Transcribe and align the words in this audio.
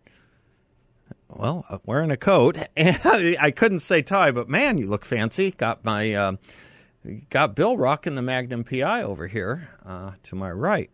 well, 1.29 1.63
uh, 1.69 1.77
wearing 1.85 2.09
a 2.09 2.17
coat. 2.17 2.57
And 2.75 3.37
I 3.39 3.51
couldn't 3.51 3.81
say 3.81 4.01
tie, 4.01 4.31
but 4.31 4.49
man, 4.49 4.79
you 4.79 4.89
look 4.89 5.05
fancy. 5.05 5.51
Got 5.51 5.85
my 5.85 6.11
uh, 6.15 6.37
got 7.29 7.55
Bill 7.55 7.77
rocking 7.77 8.15
the 8.15 8.23
Magnum 8.23 8.63
PI 8.63 9.03
over 9.03 9.27
here 9.27 9.69
uh, 9.85 10.13
to 10.23 10.35
my 10.35 10.49
right. 10.49 10.89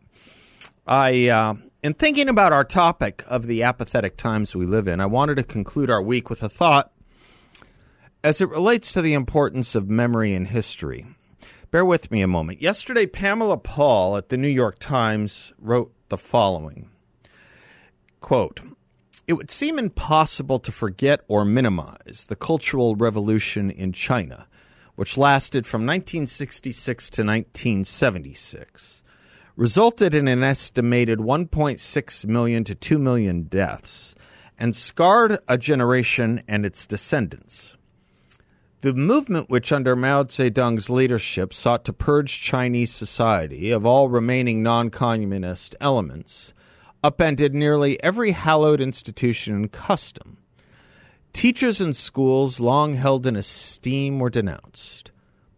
I 0.85 1.27
uh, 1.27 1.55
in 1.83 1.93
thinking 1.93 2.27
about 2.27 2.53
our 2.53 2.63
topic 2.63 3.23
of 3.27 3.45
the 3.45 3.63
apathetic 3.63 4.17
times 4.17 4.55
we 4.55 4.65
live 4.65 4.87
in, 4.87 4.99
I 4.99 5.05
wanted 5.05 5.35
to 5.35 5.43
conclude 5.43 5.89
our 5.89 6.01
week 6.01 6.29
with 6.29 6.41
a 6.41 6.49
thought 6.49 6.91
as 8.23 8.41
it 8.41 8.49
relates 8.49 8.91
to 8.93 9.01
the 9.01 9.13
importance 9.13 9.75
of 9.75 9.89
memory 9.89 10.33
and 10.33 10.47
history. 10.47 11.05
Bear 11.69 11.85
with 11.85 12.11
me 12.11 12.21
a 12.21 12.27
moment. 12.27 12.61
Yesterday, 12.61 13.05
Pamela 13.05 13.57
Paul 13.57 14.17
at 14.17 14.29
the 14.29 14.37
New 14.37 14.49
York 14.49 14.79
Times 14.79 15.53
wrote 15.57 15.93
the 16.09 16.17
following 16.17 16.89
quote, 18.19 18.59
It 19.27 19.33
would 19.33 19.51
seem 19.51 19.79
impossible 19.79 20.59
to 20.59 20.71
forget 20.71 21.21
or 21.27 21.45
minimize 21.45 22.25
the 22.27 22.35
Cultural 22.35 22.95
Revolution 22.95 23.71
in 23.71 23.93
China, 23.93 24.47
which 24.95 25.17
lasted 25.17 25.65
from 25.65 25.81
1966 25.81 27.09
to 27.11 27.21
1976 27.23 29.01
resulted 29.55 30.15
in 30.15 30.27
an 30.27 30.43
estimated 30.43 31.19
1.6 31.19 32.25
million 32.25 32.63
to 32.63 32.75
2 32.75 32.97
million 32.97 33.43
deaths 33.43 34.15
and 34.57 34.75
scarred 34.75 35.39
a 35.47 35.57
generation 35.57 36.43
and 36.47 36.65
its 36.65 36.85
descendants. 36.85 37.75
The 38.81 38.93
movement, 38.93 39.49
which 39.49 39.71
under 39.71 39.95
Mao 39.95 40.23
Zedong's 40.23 40.89
leadership 40.89 41.53
sought 41.53 41.85
to 41.85 41.93
purge 41.93 42.41
Chinese 42.41 42.91
society 42.91 43.69
of 43.69 43.85
all 43.85 44.09
remaining 44.09 44.63
non 44.63 44.89
communist 44.89 45.75
elements, 45.79 46.53
upended 47.03 47.53
nearly 47.53 48.01
every 48.03 48.31
hallowed 48.31 48.81
institution 48.81 49.55
and 49.55 49.71
custom. 49.71 50.37
Teachers 51.33 51.79
in 51.79 51.93
schools 51.93 52.59
long 52.59 52.93
held 52.93 53.25
in 53.25 53.35
esteem 53.35 54.19
were 54.19 54.29
denounced. 54.29 55.11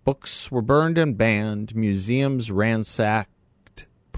Books 0.03 0.51
were 0.51 0.61
burned 0.61 0.97
and 0.97 1.17
banned, 1.17 1.75
museums 1.75 2.51
ransacked, 2.51 3.32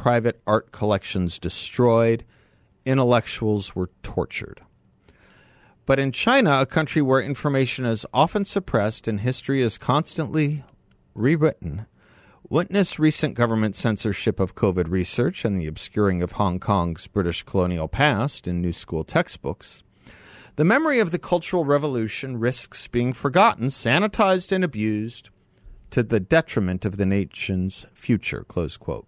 private 0.06 0.40
art 0.46 0.72
collections 0.72 1.40
destroyed, 1.40 2.24
intellectuals 2.86 3.76
were 3.76 3.90
tortured. 4.04 4.62
But 5.88 5.98
in 5.98 6.12
China, 6.12 6.62
a 6.62 6.68
country 6.68 7.02
where 7.02 7.20
information 7.20 7.86
is 7.86 8.06
often 8.14 8.46
suppressed 8.46 9.08
and 9.08 9.22
history 9.22 9.64
is 9.64 9.80
constantly 9.80 10.64
rewritten, 11.16 11.88
witness 12.48 13.00
recent 13.00 13.34
government 13.34 13.76
censorship 13.76 14.40
of 14.40 14.54
COVID 14.54 14.92
research 14.92 15.44
and 15.44 15.60
the 15.60 15.66
obscuring 15.66 16.22
of 16.22 16.34
Hong 16.34 16.60
Kong's 16.60 17.08
British 17.08 17.42
colonial 17.42 17.88
past 17.88 18.48
in 18.48 18.62
new 18.62 18.74
school 18.74 19.04
textbooks. 19.04 19.82
The 20.56 20.66
memory 20.66 21.00
of 21.00 21.10
the 21.10 21.18
Cultural 21.18 21.66
Revolution 21.66 22.38
risks 22.38 22.88
being 22.88 23.12
forgotten, 23.12 23.70
sanitized, 23.70 24.52
and 24.52 24.64
abused 24.64 25.32
to 25.90 26.04
the 26.04 26.20
detriment 26.20 26.86
of 26.86 26.98
the 26.98 27.08
nation's 27.08 27.88
future. 27.96 28.46
Close 28.48 28.78
quote. 28.78 29.08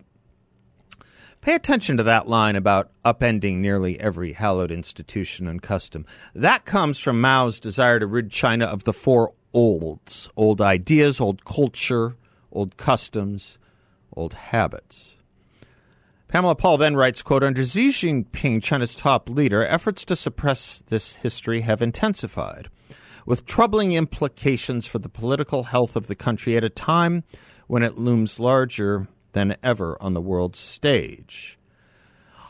Pay 1.42 1.54
attention 1.54 1.98
to 1.98 2.04
that 2.04 2.28
line 2.28 2.56
about 2.56 2.92
upending 3.06 3.58
nearly 3.58 4.00
every 4.00 4.34
hallowed 4.34 4.72
institution 4.72 5.48
and 5.48 5.62
custom. 5.62 6.06
That 6.36 6.66
comes 6.66 7.00
from 7.00 7.22
Mao's 7.22 7.60
desire 7.60 8.00
to 8.00 8.08
rid 8.08 8.32
China 8.32 8.66
of 8.66 8.84
the 8.84 8.94
four 8.94 9.32
olds 9.54 10.30
old 10.36 10.62
ideas, 10.62 11.22
old 11.22 11.46
culture, 11.46 12.16
old 12.52 12.78
customs, 12.78 13.58
old 14.16 14.34
habits. 14.34 15.18
Pamela 16.28 16.56
Paul 16.56 16.78
then 16.78 16.96
writes, 16.96 17.22
quote, 17.22 17.44
Under 17.44 17.64
Xi 17.66 17.90
Jinping, 17.90 18.62
China's 18.62 18.94
top 18.94 19.30
leader, 19.30 19.66
efforts 19.66 20.04
to 20.06 20.16
suppress 20.16 20.84
this 20.88 21.16
history 21.16 21.62
have 21.62 21.82
intensified, 21.82 22.70
with 23.26 23.46
troubling 23.46 23.94
implications 23.94 24.86
for 24.86 25.00
the 25.00 25.08
political 25.08 25.64
health 25.64 25.96
of 25.96 26.08
the 26.08 26.16
country 26.16 26.58
at 26.58 26.66
a 26.66 26.70
time 26.70 27.24
when 27.68 27.82
it 27.82 27.98
looms 27.98 28.40
larger 28.40 29.08
than 29.34 29.58
ever 29.64 30.02
on 30.02 30.14
the 30.14 30.22
world 30.22 30.56
stage. 30.56 31.58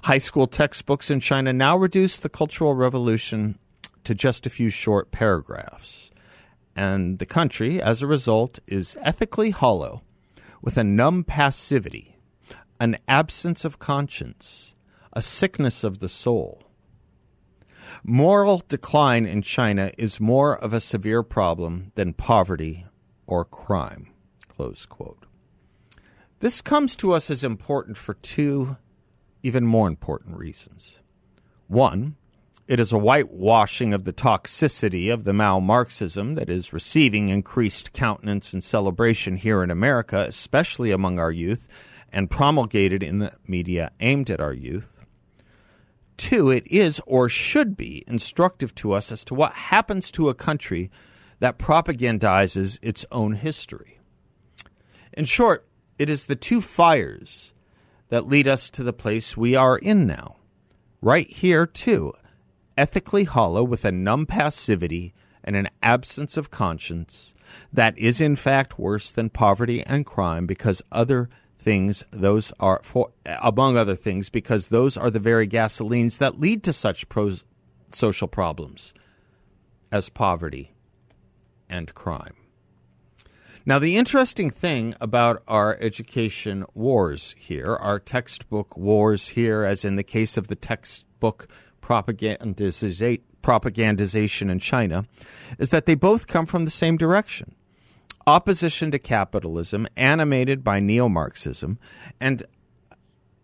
High 0.04 0.18
school 0.20 0.48
textbooks 0.48 1.12
in 1.12 1.20
China 1.20 1.52
now 1.52 1.76
reduce 1.78 2.18
the 2.18 2.30
Cultural 2.30 2.74
Revolution 2.74 3.60
to 4.04 4.16
just 4.16 4.46
a 4.46 4.50
few 4.50 4.70
short 4.70 5.12
paragraphs. 5.12 6.12
And 6.76 7.20
the 7.20 7.26
country, 7.26 7.82
as 7.82 8.02
a 8.02 8.08
result, 8.08 8.60
is 8.68 8.98
ethically 9.02 9.50
hollow, 9.50 10.04
with 10.62 10.78
a 10.78 10.84
numb 10.84 11.24
passivity, 11.24 12.18
an 12.80 12.98
absence 13.08 13.66
of 13.66 13.80
conscience, 13.80 14.76
a 15.12 15.22
sickness 15.22 15.84
of 15.84 16.00
the 16.00 16.09
soul. 16.09 16.64
Moral 18.04 18.64
decline 18.68 19.26
in 19.26 19.42
China 19.42 19.92
is 19.98 20.20
more 20.20 20.58
of 20.58 20.72
a 20.72 20.82
severe 20.82 21.24
problem 21.24 21.92
than 21.96 22.14
poverty 22.14 22.86
or 23.26 23.44
crime. 23.44 24.12
Close 24.48 24.86
quote. 24.86 25.27
This 26.40 26.62
comes 26.62 26.96
to 26.98 27.14
us 27.14 27.31
as 27.31 27.44
important 27.44 27.98
for 27.98 28.14
two 28.16 28.78
even 29.42 29.66
more 29.66 29.88
important 29.88 30.38
reasons. 30.38 31.00
One, 31.68 32.16
it 32.68 32.80
is 32.80 32.92
a 32.92 32.98
whitewashing 32.98 33.94
of 33.94 34.03
the 34.03 34.14
toxicity 34.14 35.12
of 35.12 35.24
the 35.24 35.34
Mao 35.34 35.59
Marxism 35.59 36.36
that 36.36 36.50
is 36.50 36.74
receiving 36.74 37.30
increased 37.30 37.94
countenance 37.94 38.53
and 38.53 38.64
celebration 38.64 39.38
here 39.38 39.64
in 39.64 39.72
America, 39.72 40.26
especially 40.28 40.92
among 40.92 41.18
our 41.18 41.31
youth, 41.31 41.68
and 42.12 42.30
promulgated 42.30 43.02
in 43.02 43.20
the 43.20 43.34
media 43.47 43.92
aimed 44.00 44.30
at 44.30 44.42
our 44.42 44.53
youth. 44.53 45.06
Two, 46.18 46.50
it 46.50 46.68
is 46.68 47.02
or 47.08 47.30
should 47.30 47.78
be 47.78 48.03
instructive 48.08 48.76
to 48.76 48.92
us 48.92 49.12
as 49.12 49.24
to 49.26 49.34
what 49.34 49.53
happens 49.53 50.12
to 50.12 50.30
a 50.30 50.34
country 50.36 50.92
that 51.40 51.58
propagandizes 51.59 52.80
its 52.81 53.06
own 53.12 53.34
history. 53.34 54.00
In 55.14 55.26
short, 55.26 55.68
it 56.00 56.09
is 56.09 56.25
the 56.25 56.35
two 56.35 56.62
fires 56.62 57.53
that 58.09 58.28
lead 58.28 58.47
us 58.47 58.69
to 58.69 58.84
the 58.84 58.94
place 58.94 59.35
we 59.35 59.56
are 59.56 59.78
in 59.78 60.08
now. 60.08 60.38
Right 61.02 61.30
here, 61.30 61.66
too, 61.66 62.13
ethically 62.78 63.25
hollow 63.25 63.63
with 63.63 63.84
a 63.85 63.91
numb 63.91 64.25
passivity 64.25 65.13
and 65.44 65.56
an 65.56 65.69
absence 65.81 66.38
of 66.38 66.52
conscience 66.52 67.34
that 67.72 67.97
is, 67.97 68.22
in 68.22 68.35
fact, 68.35 68.80
worse 68.80 69.12
than 69.12 69.30
poverty 69.30 69.84
and 69.84 70.06
crime 70.06 70.46
because 70.46 70.81
other 70.91 71.30
things, 71.58 72.03
those 72.12 72.53
are, 72.59 72.79
for, 72.84 73.12
among 73.41 73.78
other 73.78 73.96
things, 73.96 74.29
because 74.29 74.68
those 74.68 74.96
are 74.96 75.09
the 75.09 75.19
very 75.19 75.47
gasolines 75.47 76.18
that 76.19 76.40
lead 76.40 76.64
to 76.64 76.74
such 76.74 77.09
pro- 77.09 77.35
social 77.91 78.28
problems 78.28 78.94
as 79.91 80.09
poverty 80.09 80.73
and 81.70 81.94
crime. 81.94 82.36
Now, 83.67 83.78
the 83.79 83.97
interesting 83.97 84.49
thing 84.49 84.96
about 85.02 85.43
our 85.46 85.78
education 85.81 86.64
wars 86.73 87.35
here, 87.37 87.75
our 87.75 87.99
textbook 87.99 88.78
wars 88.78 89.28
here, 89.28 89.66
as 89.66 89.84
in 89.84 89.97
the 89.97 90.03
case 90.03 90.37
of 90.37 90.47
the 90.47 90.55
textbook 90.55 91.49
propagandization 91.81 94.49
in 94.49 94.59
China, 94.59 95.05
is 95.59 95.69
that 95.72 95.85
they 95.85 95.96
both 95.96 96.28
come 96.28 96.46
from 96.46 96.64
the 96.64 96.72
same 96.72 96.96
direction 96.96 97.55
opposition 98.25 98.90
to 98.91 98.99
capitalism, 98.99 99.85
animated 99.97 100.63
by 100.63 100.79
neo 100.79 101.09
Marxism, 101.09 101.78
and 102.22 102.43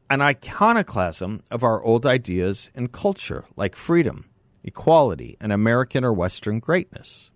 an 0.09 0.21
iconoclasm 0.21 1.43
of 1.51 1.63
our 1.63 1.83
old 1.83 2.05
ideas 2.05 2.69
and 2.73 2.93
culture, 2.93 3.43
like 3.57 3.75
freedom, 3.75 4.29
equality, 4.63 5.35
and 5.41 5.51
American 5.51 6.05
or 6.05 6.13
Western 6.13 6.59
greatness. 6.59 7.29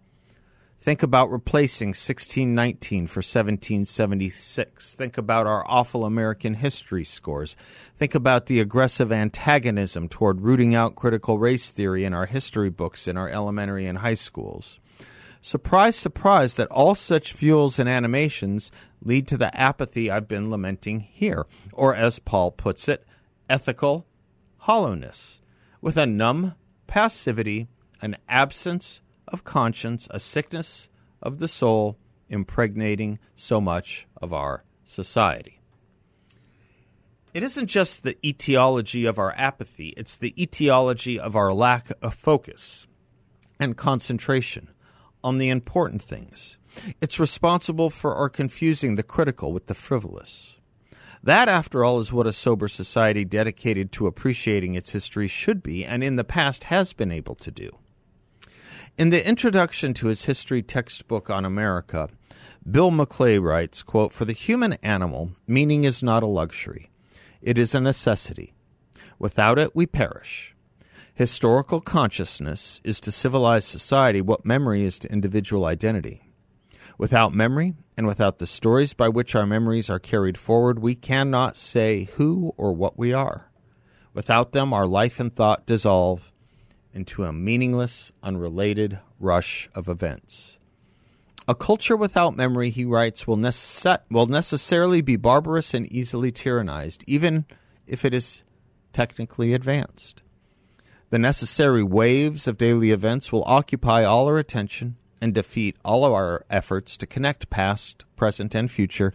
Think 0.79 1.01
about 1.01 1.31
replacing 1.31 1.89
1619 1.89 3.07
for 3.07 3.19
1776. 3.19 4.93
Think 4.93 5.17
about 5.17 5.47
our 5.47 5.65
awful 5.67 6.05
American 6.05 6.53
history 6.53 7.03
scores. 7.03 7.55
Think 7.95 8.13
about 8.13 8.45
the 8.45 8.59
aggressive 8.59 9.11
antagonism 9.11 10.07
toward 10.07 10.41
rooting 10.41 10.75
out 10.75 10.95
critical 10.95 11.39
race 11.39 11.71
theory 11.71 12.05
in 12.05 12.13
our 12.13 12.27
history 12.27 12.69
books 12.69 13.07
in 13.07 13.17
our 13.17 13.27
elementary 13.27 13.87
and 13.87 13.97
high 13.97 14.13
schools. 14.13 14.79
Surprise, 15.41 15.95
surprise 15.95 16.55
that 16.55 16.69
all 16.69 16.93
such 16.93 17.33
fuels 17.33 17.79
and 17.79 17.89
animations 17.89 18.71
lead 19.01 19.27
to 19.27 19.37
the 19.37 19.55
apathy 19.59 20.11
I've 20.11 20.27
been 20.27 20.51
lamenting 20.51 20.99
here, 20.99 21.47
or 21.73 21.95
as 21.95 22.19
Paul 22.19 22.51
puts 22.51 22.87
it, 22.87 23.03
ethical 23.49 24.05
hollowness, 24.57 25.41
with 25.81 25.97
a 25.97 26.05
numb 26.05 26.53
passivity, 26.85 27.67
an 27.99 28.17
absence 28.29 29.01
of 29.27 29.43
conscience, 29.43 30.07
a 30.11 30.19
sickness 30.19 30.89
of 31.21 31.39
the 31.39 31.47
soul 31.47 31.97
impregnating 32.29 33.19
so 33.35 33.61
much 33.61 34.07
of 34.21 34.33
our 34.33 34.63
society. 34.83 35.59
It 37.33 37.43
isn't 37.43 37.67
just 37.67 38.03
the 38.03 38.17
etiology 38.25 39.05
of 39.05 39.19
our 39.19 39.33
apathy, 39.37 39.89
it's 39.97 40.17
the 40.17 40.33
etiology 40.41 41.19
of 41.19 41.35
our 41.35 41.53
lack 41.53 41.91
of 42.01 42.13
focus 42.13 42.87
and 43.59 43.77
concentration 43.77 44.69
on 45.23 45.37
the 45.37 45.49
important 45.49 46.01
things. 46.01 46.57
It's 47.01 47.19
responsible 47.19 47.89
for 47.89 48.15
our 48.15 48.29
confusing 48.29 48.95
the 48.95 49.03
critical 49.03 49.51
with 49.51 49.67
the 49.67 49.73
frivolous. 49.73 50.57
That, 51.23 51.49
after 51.49 51.83
all, 51.83 51.99
is 51.99 52.13
what 52.13 52.27
a 52.27 52.33
sober 52.33 52.67
society 52.67 53.25
dedicated 53.25 53.91
to 53.93 54.07
appreciating 54.07 54.75
its 54.75 54.91
history 54.91 55.27
should 55.27 55.63
be, 55.63 55.83
and 55.83 56.03
in 56.03 56.15
the 56.15 56.23
past 56.23 56.65
has 56.65 56.93
been 56.93 57.11
able 57.11 57.35
to 57.35 57.51
do. 57.51 57.77
In 58.97 59.11
the 59.11 59.23
introduction 59.27 59.93
to 59.93 60.07
his 60.07 60.25
history 60.25 60.63
textbook 60.63 61.29
on 61.29 61.45
America, 61.45 62.09
Bill 62.69 62.89
McClay 62.89 63.39
writes, 63.39 63.83
quote, 63.83 64.11
For 64.11 64.25
the 64.25 64.33
human 64.33 64.73
animal, 64.81 65.33
meaning 65.45 65.83
is 65.83 66.01
not 66.01 66.23
a 66.23 66.25
luxury. 66.27 66.89
It 67.39 67.59
is 67.59 67.75
a 67.75 67.79
necessity. 67.79 68.55
Without 69.19 69.59
it, 69.59 69.75
we 69.75 69.85
perish. 69.85 70.55
Historical 71.13 71.79
consciousness 71.79 72.81
is 72.83 72.99
to 73.01 73.11
civilized 73.11 73.67
society 73.67 74.19
what 74.19 74.47
memory 74.47 74.83
is 74.83 74.97
to 74.97 75.11
individual 75.11 75.65
identity. 75.65 76.31
Without 76.97 77.35
memory, 77.35 77.75
and 77.95 78.07
without 78.07 78.39
the 78.39 78.47
stories 78.47 78.95
by 78.95 79.09
which 79.09 79.35
our 79.35 79.45
memories 79.45 79.91
are 79.91 79.99
carried 79.99 80.39
forward, 80.39 80.79
we 80.79 80.95
cannot 80.95 81.55
say 81.55 82.05
who 82.15 82.51
or 82.57 82.73
what 82.73 82.97
we 82.97 83.13
are. 83.13 83.51
Without 84.15 84.53
them, 84.53 84.73
our 84.73 84.87
life 84.87 85.19
and 85.19 85.35
thought 85.35 85.67
dissolve, 85.67 86.33
into 86.93 87.23
a 87.23 87.33
meaningless, 87.33 88.11
unrelated 88.23 88.99
rush 89.19 89.69
of 89.75 89.87
events. 89.87 90.59
A 91.47 91.55
culture 91.55 91.95
without 91.95 92.35
memory, 92.35 92.69
he 92.69 92.83
writes, 92.83 93.25
will, 93.25 93.37
necess- 93.37 94.01
will 94.11 94.25
necessarily 94.25 95.01
be 95.01 95.15
barbarous 95.15 95.73
and 95.73 95.91
easily 95.91 96.31
tyrannized, 96.31 97.03
even 97.07 97.45
if 97.85 98.03
it 98.03 98.13
is 98.13 98.43
technically 98.91 99.53
advanced. 99.53 100.21
The 101.09 101.19
necessary 101.19 101.83
waves 101.83 102.47
of 102.47 102.57
daily 102.57 102.91
events 102.91 103.31
will 103.31 103.45
occupy 103.45 104.03
all 104.03 104.27
our 104.27 104.37
attention 104.37 104.97
and 105.21 105.33
defeat 105.33 105.77
all 105.85 106.03
of 106.03 106.11
our 106.11 106.45
efforts 106.49 106.97
to 106.97 107.07
connect 107.07 107.49
past, 107.49 108.03
present, 108.17 108.53
and 108.53 108.69
future, 108.69 109.13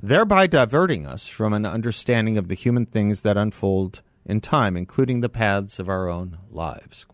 thereby 0.00 0.46
diverting 0.46 1.06
us 1.06 1.28
from 1.28 1.54
an 1.54 1.64
understanding 1.64 2.36
of 2.36 2.48
the 2.48 2.54
human 2.54 2.84
things 2.84 3.22
that 3.22 3.38
unfold 3.38 4.02
in 4.30 4.40
time, 4.40 4.76
including 4.76 5.20
the 5.20 5.28
paths 5.28 5.80
of 5.80 5.88
our 5.88 6.08
own 6.08 6.38
lives. 6.50 7.04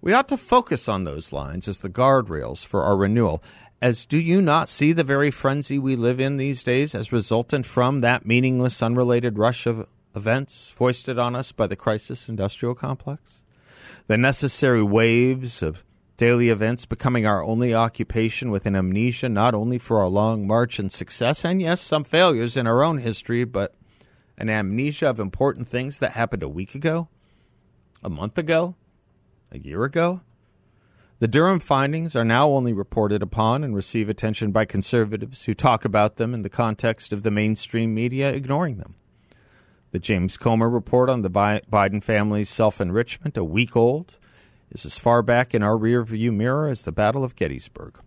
We 0.00 0.12
ought 0.12 0.28
to 0.28 0.36
focus 0.38 0.88
on 0.88 1.04
those 1.04 1.32
lines 1.32 1.68
as 1.68 1.80
the 1.80 1.90
guardrails 1.90 2.64
for 2.64 2.82
our 2.82 2.96
renewal. 2.96 3.42
As 3.82 4.06
do 4.06 4.16
you 4.16 4.40
not 4.40 4.70
see 4.70 4.92
the 4.92 5.04
very 5.04 5.30
frenzy 5.30 5.78
we 5.78 5.96
live 5.96 6.18
in 6.18 6.38
these 6.38 6.62
days 6.62 6.94
as 6.94 7.12
resultant 7.12 7.66
from 7.66 8.00
that 8.00 8.24
meaningless, 8.24 8.82
unrelated 8.82 9.36
rush 9.36 9.66
of 9.66 9.86
events 10.14 10.70
foisted 10.70 11.18
on 11.18 11.36
us 11.36 11.52
by 11.52 11.66
the 11.66 11.76
crisis 11.76 12.26
industrial 12.26 12.74
complex? 12.74 13.42
The 14.06 14.16
necessary 14.16 14.82
waves 14.82 15.62
of 15.62 15.84
daily 16.16 16.48
events 16.48 16.86
becoming 16.86 17.26
our 17.26 17.44
only 17.44 17.74
occupation 17.74 18.50
with 18.50 18.64
an 18.64 18.74
amnesia 18.74 19.28
not 19.28 19.54
only 19.54 19.76
for 19.76 20.00
our 20.00 20.08
long 20.08 20.46
march 20.46 20.78
and 20.78 20.90
success, 20.90 21.44
and 21.44 21.60
yes, 21.60 21.82
some 21.82 22.04
failures 22.04 22.56
in 22.56 22.66
our 22.66 22.82
own 22.82 22.98
history, 22.98 23.44
but 23.44 23.74
an 24.38 24.48
amnesia 24.48 25.08
of 25.08 25.18
important 25.18 25.68
things 25.68 25.98
that 25.98 26.12
happened 26.12 26.42
a 26.42 26.48
week 26.48 26.74
ago, 26.74 27.08
a 28.02 28.10
month 28.10 28.38
ago, 28.38 28.74
a 29.50 29.58
year 29.58 29.84
ago. 29.84 30.20
The 31.18 31.28
Durham 31.28 31.60
findings 31.60 32.14
are 32.14 32.26
now 32.26 32.50
only 32.50 32.74
reported 32.74 33.22
upon 33.22 33.64
and 33.64 33.74
receive 33.74 34.10
attention 34.10 34.52
by 34.52 34.66
conservatives 34.66 35.44
who 35.44 35.54
talk 35.54 35.84
about 35.84 36.16
them 36.16 36.34
in 36.34 36.42
the 36.42 36.50
context 36.50 37.10
of 37.10 37.22
the 37.22 37.30
mainstream 37.30 37.94
media 37.94 38.30
ignoring 38.30 38.76
them. 38.76 38.96
The 39.92 39.98
James 39.98 40.36
Comer 40.36 40.68
report 40.68 41.08
on 41.08 41.22
the 41.22 41.30
Biden 41.30 42.02
family's 42.02 42.50
self 42.50 42.82
enrichment, 42.82 43.38
a 43.38 43.44
week 43.44 43.74
old, 43.74 44.18
is 44.70 44.84
as 44.84 44.98
far 44.98 45.22
back 45.22 45.54
in 45.54 45.62
our 45.62 45.78
rearview 45.78 46.34
mirror 46.34 46.68
as 46.68 46.82
the 46.82 46.92
Battle 46.92 47.24
of 47.24 47.34
Gettysburg. 47.34 47.98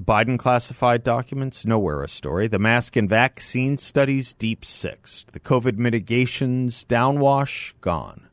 The 0.00 0.06
Biden 0.06 0.38
classified 0.38 1.04
documents, 1.04 1.66
nowhere 1.66 2.02
a 2.02 2.08
story. 2.08 2.46
The 2.46 2.58
mask 2.58 2.96
and 2.96 3.06
vaccine 3.06 3.76
studies, 3.76 4.32
deep 4.32 4.64
sixth. 4.64 5.26
The 5.32 5.40
COVID 5.40 5.76
mitigations, 5.76 6.86
downwash, 6.86 7.74
gone. 7.82 8.26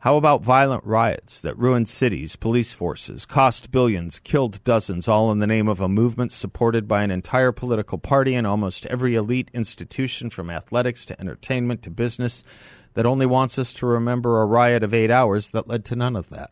How 0.00 0.18
about 0.18 0.42
violent 0.42 0.84
riots 0.84 1.40
that 1.40 1.56
ruined 1.56 1.88
cities, 1.88 2.36
police 2.36 2.74
forces, 2.74 3.24
cost 3.24 3.70
billions, 3.70 4.18
killed 4.18 4.62
dozens, 4.62 5.08
all 5.08 5.32
in 5.32 5.38
the 5.38 5.46
name 5.46 5.68
of 5.68 5.80
a 5.80 5.88
movement 5.88 6.32
supported 6.32 6.86
by 6.86 7.02
an 7.02 7.10
entire 7.10 7.52
political 7.52 7.96
party 7.96 8.34
and 8.34 8.46
almost 8.46 8.84
every 8.86 9.14
elite 9.14 9.50
institution 9.54 10.28
from 10.28 10.50
athletics 10.50 11.06
to 11.06 11.18
entertainment 11.18 11.82
to 11.84 11.90
business 11.90 12.44
that 12.92 13.06
only 13.06 13.24
wants 13.24 13.58
us 13.58 13.72
to 13.72 13.86
remember 13.86 14.42
a 14.42 14.46
riot 14.46 14.82
of 14.82 14.92
eight 14.92 15.10
hours 15.10 15.48
that 15.48 15.66
led 15.66 15.86
to 15.86 15.96
none 15.96 16.14
of 16.14 16.28
that? 16.28 16.50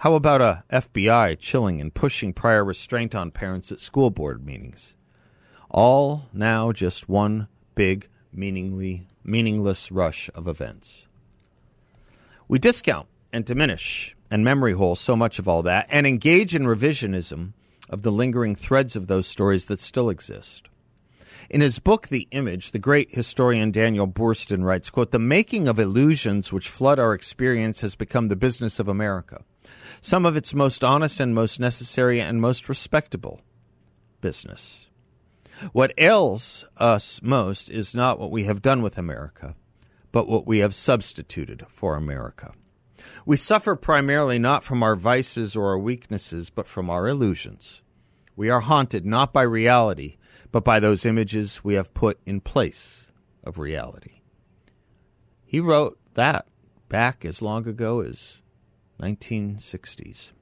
How 0.00 0.14
about 0.14 0.42
a 0.42 0.62
FBI 0.70 1.38
chilling 1.38 1.80
and 1.80 1.92
pushing 1.92 2.34
prior 2.34 2.62
restraint 2.62 3.14
on 3.14 3.30
parents 3.30 3.72
at 3.72 3.80
school 3.80 4.10
board 4.10 4.44
meetings? 4.44 4.94
All 5.70 6.28
now 6.34 6.70
just 6.70 7.08
one 7.08 7.48
big, 7.74 8.06
meaningly, 8.30 9.08
meaningless 9.24 9.90
rush 9.90 10.28
of 10.34 10.46
events. 10.46 11.06
We 12.46 12.58
discount 12.58 13.08
and 13.32 13.46
diminish 13.46 14.14
and 14.30 14.44
memory 14.44 14.74
hole 14.74 14.96
so 14.96 15.16
much 15.16 15.38
of 15.38 15.48
all 15.48 15.62
that 15.62 15.86
and 15.88 16.06
engage 16.06 16.54
in 16.54 16.64
revisionism 16.64 17.54
of 17.88 18.02
the 18.02 18.12
lingering 18.12 18.54
threads 18.54 18.96
of 18.96 19.06
those 19.06 19.26
stories 19.26 19.64
that 19.66 19.80
still 19.80 20.10
exist. 20.10 20.68
In 21.48 21.60
his 21.60 21.78
book, 21.78 22.08
The 22.08 22.28
Image, 22.30 22.72
the 22.72 22.78
great 22.78 23.14
historian 23.14 23.70
Daniel 23.70 24.08
Boorstin 24.08 24.64
writes, 24.64 24.90
quote, 24.90 25.12
The 25.12 25.18
making 25.18 25.68
of 25.68 25.78
illusions 25.78 26.52
which 26.52 26.68
flood 26.68 26.98
our 26.98 27.14
experience 27.14 27.80
has 27.80 27.94
become 27.94 28.28
the 28.28 28.36
business 28.36 28.78
of 28.78 28.88
America 28.88 29.44
some 30.00 30.26
of 30.26 30.36
its 30.36 30.54
most 30.54 30.84
honest 30.84 31.20
and 31.20 31.34
most 31.34 31.60
necessary 31.60 32.20
and 32.20 32.40
most 32.40 32.68
respectable 32.68 33.40
business. 34.20 34.86
What 35.72 35.94
ails 35.98 36.66
us 36.76 37.20
most 37.22 37.70
is 37.70 37.94
not 37.94 38.18
what 38.18 38.30
we 38.30 38.44
have 38.44 38.62
done 38.62 38.82
with 38.82 38.98
America, 38.98 39.54
but 40.12 40.28
what 40.28 40.46
we 40.46 40.58
have 40.58 40.74
substituted 40.74 41.64
for 41.68 41.96
America. 41.96 42.52
We 43.24 43.36
suffer 43.36 43.74
primarily 43.76 44.38
not 44.38 44.62
from 44.62 44.82
our 44.82 44.96
vices 44.96 45.56
or 45.56 45.68
our 45.68 45.78
weaknesses, 45.78 46.50
but 46.50 46.68
from 46.68 46.90
our 46.90 47.08
illusions. 47.08 47.82
We 48.34 48.50
are 48.50 48.60
haunted 48.60 49.06
not 49.06 49.32
by 49.32 49.42
reality, 49.42 50.16
but 50.56 50.64
by 50.64 50.80
those 50.80 51.04
images 51.04 51.62
we 51.62 51.74
have 51.74 51.92
put 51.92 52.18
in 52.24 52.40
place 52.40 53.12
of 53.44 53.58
reality. 53.58 54.22
He 55.44 55.60
wrote 55.60 55.98
that 56.14 56.46
back 56.88 57.26
as 57.26 57.42
long 57.42 57.68
ago 57.68 58.00
as 58.00 58.40
1960s. 58.98 60.32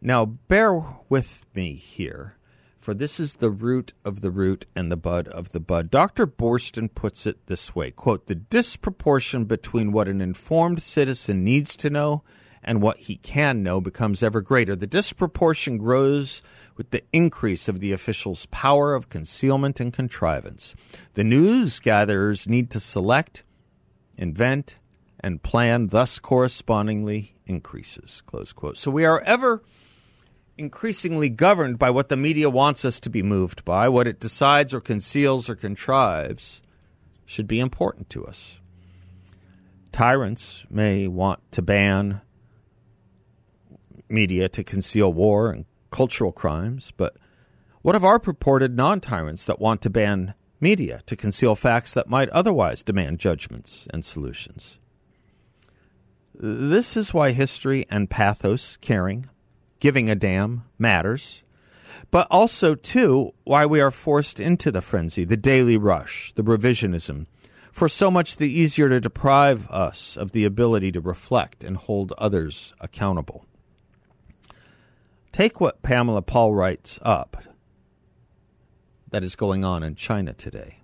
Now, 0.00 0.24
bear 0.24 0.82
with 1.10 1.44
me 1.54 1.74
here, 1.74 2.38
for 2.78 2.94
this 2.94 3.20
is 3.20 3.34
the 3.34 3.50
root 3.50 3.92
of 4.02 4.22
the 4.22 4.30
root 4.30 4.64
and 4.74 4.90
the 4.90 4.96
bud 4.96 5.28
of 5.28 5.52
the 5.52 5.60
bud. 5.60 5.90
Dr. 5.90 6.26
Boorstin 6.26 6.88
puts 6.88 7.26
it 7.26 7.46
this 7.48 7.74
way 7.74 7.90
quote, 7.90 8.28
The 8.28 8.34
disproportion 8.34 9.44
between 9.44 9.92
what 9.92 10.08
an 10.08 10.22
informed 10.22 10.80
citizen 10.80 11.44
needs 11.44 11.76
to 11.76 11.90
know 11.90 12.24
and 12.62 12.80
what 12.80 12.96
he 13.00 13.16
can 13.16 13.62
know 13.62 13.82
becomes 13.82 14.22
ever 14.22 14.40
greater. 14.40 14.74
The 14.74 14.86
disproportion 14.86 15.76
grows 15.76 16.42
with 16.76 16.90
the 16.90 17.02
increase 17.12 17.68
of 17.68 17.80
the 17.80 17.92
official's 17.92 18.46
power 18.46 18.94
of 18.94 19.08
concealment 19.08 19.80
and 19.80 19.92
contrivance. 19.92 20.74
The 21.14 21.24
news 21.24 21.78
gatherers 21.78 22.48
need 22.48 22.70
to 22.70 22.80
select, 22.80 23.44
invent, 24.16 24.78
and 25.20 25.42
plan 25.42 25.86
thus 25.88 26.18
correspondingly 26.18 27.36
increases. 27.46 28.22
Close 28.26 28.52
quote. 28.52 28.76
So 28.76 28.90
we 28.90 29.04
are 29.04 29.20
ever 29.20 29.62
increasingly 30.56 31.28
governed 31.28 31.78
by 31.78 31.90
what 31.90 32.08
the 32.08 32.16
media 32.16 32.50
wants 32.50 32.84
us 32.84 33.00
to 33.00 33.10
be 33.10 33.22
moved 33.22 33.64
by, 33.64 33.88
what 33.88 34.06
it 34.06 34.20
decides 34.20 34.74
or 34.74 34.80
conceals 34.80 35.48
or 35.48 35.54
contrives 35.54 36.62
should 37.24 37.48
be 37.48 37.60
important 37.60 38.10
to 38.10 38.24
us. 38.24 38.60
Tyrants 39.92 40.64
may 40.70 41.06
want 41.06 41.40
to 41.52 41.62
ban 41.62 42.20
media 44.08 44.48
to 44.48 44.62
conceal 44.62 45.12
war 45.12 45.50
and 45.50 45.64
cultural 45.94 46.32
crimes, 46.32 46.92
but 46.96 47.16
what 47.82 47.94
of 47.94 48.04
our 48.04 48.18
purported 48.18 48.76
non 48.76 49.00
tyrants 49.00 49.44
that 49.44 49.60
want 49.60 49.80
to 49.82 49.88
ban 49.88 50.34
media 50.60 51.02
to 51.06 51.14
conceal 51.14 51.54
facts 51.54 51.94
that 51.94 52.08
might 52.08 52.28
otherwise 52.30 52.82
demand 52.82 53.20
judgments 53.20 53.86
and 53.90 54.04
solutions? 54.04 54.80
This 56.34 56.96
is 56.96 57.14
why 57.14 57.30
history 57.30 57.86
and 57.88 58.10
pathos, 58.10 58.76
caring, 58.78 59.28
giving 59.78 60.10
a 60.10 60.16
damn 60.16 60.64
matters, 60.80 61.44
but 62.10 62.26
also, 62.28 62.74
too, 62.74 63.32
why 63.44 63.64
we 63.64 63.80
are 63.80 63.92
forced 63.92 64.40
into 64.40 64.72
the 64.72 64.82
frenzy, 64.82 65.22
the 65.22 65.36
daily 65.36 65.76
rush, 65.76 66.32
the 66.34 66.42
revisionism, 66.42 67.26
for 67.70 67.88
so 67.88 68.10
much 68.10 68.36
the 68.36 68.52
easier 68.52 68.88
to 68.88 69.00
deprive 69.00 69.70
us 69.70 70.16
of 70.16 70.32
the 70.32 70.44
ability 70.44 70.90
to 70.90 71.00
reflect 71.00 71.62
and 71.62 71.76
hold 71.76 72.12
others 72.18 72.74
accountable. 72.80 73.46
Take 75.34 75.60
what 75.60 75.82
Pamela 75.82 76.22
Paul 76.22 76.54
writes 76.54 77.00
up 77.02 77.42
that 79.10 79.24
is 79.24 79.34
going 79.34 79.64
on 79.64 79.82
in 79.82 79.96
China 79.96 80.32
today. 80.32 80.78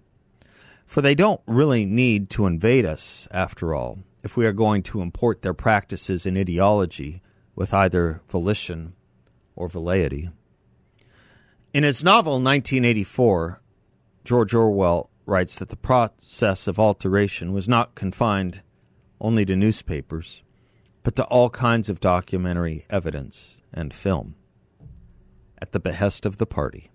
For 0.85 1.01
they 1.01 1.15
don't 1.15 1.41
really 1.47 1.87
need 1.87 2.31
to 2.31 2.47
invade 2.47 2.85
us, 2.85 3.29
after 3.31 3.77
all, 3.77 4.01
if 4.25 4.37
we 4.37 4.45
are 4.47 4.53
going 4.53 4.83
to 4.83 5.03
import 5.03 5.43
their 5.43 5.55
practices 5.55 6.27
and 6.27 6.37
ideology 6.37 7.23
with 7.55 7.73
either 7.73 8.23
volition 8.29 8.95
or 9.55 9.69
velleity. 9.69 10.31
In 11.73 11.85
his 11.85 12.03
novel 12.03 12.43
1984, 12.43 13.63
George 14.25 14.53
Orwell 14.53 15.11
writes 15.27 15.55
that 15.61 15.69
the 15.69 15.77
process 15.77 16.67
of 16.67 16.77
alteration 16.77 17.53
was 17.53 17.69
not 17.69 17.95
confined 17.95 18.63
only 19.21 19.45
to 19.45 19.55
newspapers, 19.55 20.43
but 21.05 21.15
to 21.15 21.25
all 21.27 21.51
kinds 21.51 21.89
of 21.89 22.01
documentary 22.01 22.85
evidence 22.91 23.61
and 23.73 23.95
film. 23.95 24.35
At 25.63 25.73
the 25.73 25.81
behest 25.81 26.25
of 26.25 26.39
the 26.39 26.47
party. 26.47 26.91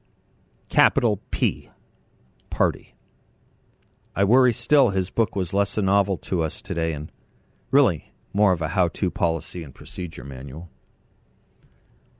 Capital 0.69 1.21
P. 1.29 1.69
Party. 2.49 2.95
I 4.15 4.23
worry 4.23 4.53
still 4.53 4.89
his 4.89 5.09
book 5.09 5.35
was 5.35 5.53
less 5.53 5.77
a 5.77 5.81
novel 5.81 6.17
to 6.19 6.41
us 6.41 6.61
today 6.61 6.93
and 6.93 7.11
really 7.69 8.13
more 8.33 8.53
of 8.53 8.61
a 8.61 8.69
how 8.69 8.87
to 8.87 9.11
policy 9.11 9.63
and 9.63 9.75
procedure 9.75 10.23
manual. 10.23 10.69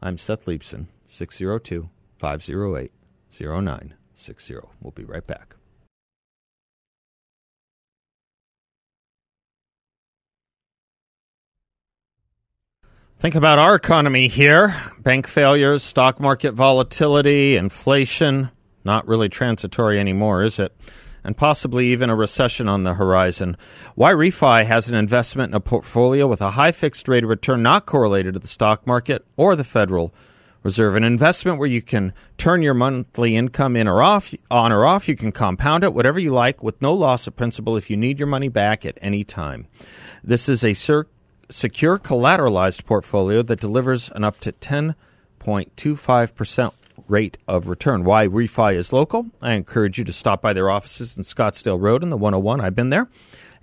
I'm 0.02 0.18
Seth 0.18 0.46
Leibsohn, 0.46 0.88
602 1.08 1.90
508 2.18 2.92
0960. 3.40 4.56
We'll 4.82 4.92
be 4.92 5.04
right 5.04 5.26
back. 5.26 5.56
Think 13.18 13.36
about 13.36 13.60
our 13.60 13.76
economy 13.76 14.28
here 14.28 14.76
bank 15.00 15.26
failures, 15.28 15.84
stock 15.84 16.20
market 16.20 16.52
volatility, 16.54 17.56
inflation. 17.56 18.52
Not 18.84 19.08
really 19.08 19.30
transitory 19.30 20.00
anymore, 20.00 20.44
is 20.44 20.60
it? 20.60 20.76
And 21.24 21.36
possibly 21.36 21.88
even 21.88 22.10
a 22.10 22.16
recession 22.16 22.68
on 22.68 22.84
the 22.84 22.94
horizon. 22.94 23.58
YRefy 23.98 24.66
has 24.66 24.90
an 24.90 24.96
investment 24.96 25.50
in 25.52 25.56
a 25.56 25.62
portfolio 25.62 26.28
with 26.28 26.42
a 26.42 26.52
high 26.52 26.74
fixed 26.74 27.08
rate 27.08 27.24
of 27.24 27.30
return 27.30 27.64
not 27.64 27.86
correlated 27.86 28.34
to 28.34 28.40
the 28.40 28.48
stock 28.48 28.86
market 28.86 29.26
or 29.38 29.56
the 29.56 29.64
Federal 29.64 30.14
Reserve. 30.62 30.96
An 30.96 31.04
investment 31.04 31.58
where 31.58 31.70
you 31.70 31.82
can 31.82 32.14
turn 32.38 32.62
your 32.62 32.74
monthly 32.74 33.36
income 33.36 33.76
in 33.76 33.88
or 33.88 34.04
off, 34.04 34.36
on 34.52 34.72
or 34.72 34.86
off. 34.86 35.08
You 35.08 35.16
can 35.16 35.32
compound 35.32 35.84
it, 35.84 35.94
whatever 35.94 36.20
you 36.20 36.32
like, 36.32 36.62
with 36.62 36.82
no 36.82 36.94
loss 36.94 37.28
of 37.28 37.36
principal 37.36 37.78
if 37.78 37.90
you 37.90 37.96
need 37.96 38.20
your 38.20 38.28
money 38.28 38.50
back 38.50 38.86
at 38.86 38.98
any 39.02 39.24
time. 39.24 39.68
This 40.24 40.50
is 40.50 40.64
a 40.64 40.74
cir- 40.74 41.08
secure 41.50 42.00
collateralized 42.00 42.86
portfolio 42.86 43.42
that 43.44 43.60
delivers 43.60 44.10
an 44.12 44.24
up 44.24 44.40
to 44.42 44.52
10.25% 44.52 46.74
rate 47.08 47.38
of 47.48 47.68
return. 47.68 48.04
YRefy 48.04 48.76
is 48.76 48.92
local. 48.92 49.28
I 49.42 49.54
encourage 49.54 49.98
you 49.98 50.06
to 50.06 50.14
stop 50.14 50.42
by 50.42 50.54
their 50.54 50.70
offices 50.70 51.18
in 51.18 51.24
Scottsdale 51.24 51.80
Road 51.80 52.04
in 52.04 52.10
the 52.10 52.18
101. 52.18 52.62
I've 52.62 52.76
been 52.76 52.90
there. 52.90 53.08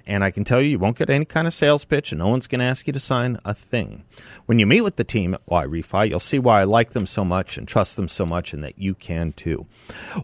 And 0.06 0.24
I 0.24 0.30
can 0.30 0.44
tell 0.44 0.60
you, 0.60 0.70
you 0.70 0.78
won't 0.78 0.98
get 0.98 1.10
any 1.10 1.24
kind 1.24 1.46
of 1.46 1.54
sales 1.54 1.84
pitch, 1.84 2.12
and 2.12 2.18
no 2.18 2.28
one's 2.28 2.46
going 2.46 2.58
to 2.60 2.64
ask 2.64 2.86
you 2.86 2.92
to 2.92 3.00
sign 3.00 3.38
a 3.44 3.54
thing. 3.54 4.04
When 4.46 4.58
you 4.58 4.66
meet 4.66 4.80
with 4.80 4.96
the 4.96 5.04
team 5.04 5.34
at 5.34 5.46
YRefy, 5.46 6.08
you'll 6.10 6.20
see 6.20 6.38
why 6.38 6.60
I 6.60 6.64
like 6.64 6.90
them 6.90 7.06
so 7.06 7.24
much 7.24 7.56
and 7.56 7.68
trust 7.68 7.96
them 7.96 8.08
so 8.08 8.26
much, 8.26 8.52
and 8.52 8.64
that 8.64 8.78
you 8.78 8.94
can 8.94 9.32
too. 9.32 9.66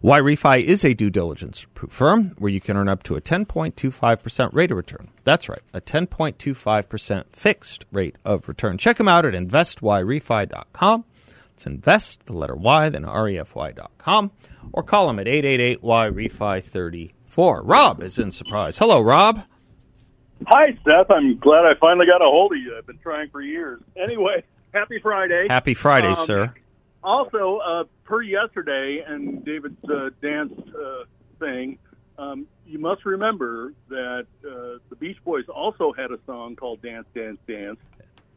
YRefy 0.02 0.62
is 0.62 0.84
a 0.84 0.94
due 0.94 1.10
diligence 1.10 1.66
firm 1.88 2.34
where 2.38 2.50
you 2.50 2.60
can 2.60 2.76
earn 2.76 2.88
up 2.88 3.02
to 3.04 3.16
a 3.16 3.20
10.25% 3.20 4.52
rate 4.52 4.70
of 4.70 4.76
return. 4.76 5.08
That's 5.24 5.48
right, 5.48 5.62
a 5.72 5.80
10.25% 5.80 7.24
fixed 7.32 7.84
rate 7.92 8.16
of 8.24 8.48
return. 8.48 8.78
Check 8.78 8.96
them 8.96 9.08
out 9.08 9.24
at 9.24 9.34
investyrefy.com. 9.34 11.04
It's 11.58 11.66
invest, 11.66 12.26
the 12.26 12.34
letter 12.34 12.54
Y, 12.54 12.88
then 12.88 13.02
refy.com, 13.02 14.30
or 14.72 14.82
call 14.84 15.08
them 15.08 15.18
at 15.18 15.26
888 15.26 15.82
YRefy 15.82 16.62
34. 16.62 17.62
Rob 17.62 18.00
is 18.00 18.18
in 18.18 18.30
surprise. 18.30 18.78
Hello, 18.78 19.00
Rob. 19.00 19.42
Hi, 20.46 20.76
Seth. 20.84 21.10
I'm 21.10 21.36
glad 21.38 21.64
I 21.66 21.72
finally 21.80 22.06
got 22.06 22.22
a 22.22 22.24
hold 22.30 22.52
of 22.52 22.58
you. 22.58 22.76
I've 22.76 22.86
been 22.86 22.98
trying 22.98 23.28
for 23.30 23.40
years. 23.42 23.80
Anyway, 23.96 24.42
happy 24.74 24.98
Friday. 25.00 25.46
Happy 25.48 25.74
Friday, 25.74 26.08
Um, 26.08 26.16
sir. 26.16 26.54
Also, 27.02 27.58
uh, 27.58 27.84
per 28.04 28.22
yesterday 28.22 29.04
and 29.06 29.44
David's 29.44 29.82
uh, 29.88 30.10
dance 30.20 30.52
uh, 30.74 31.04
thing, 31.38 31.78
um, 32.18 32.46
you 32.66 32.78
must 32.78 33.04
remember 33.04 33.72
that 33.88 34.26
uh, 34.44 34.78
the 34.90 34.96
Beach 34.98 35.16
Boys 35.24 35.44
also 35.48 35.92
had 35.92 36.10
a 36.10 36.18
song 36.26 36.56
called 36.56 36.82
"Dance, 36.82 37.06
Dance, 37.14 37.38
Dance." 37.46 37.78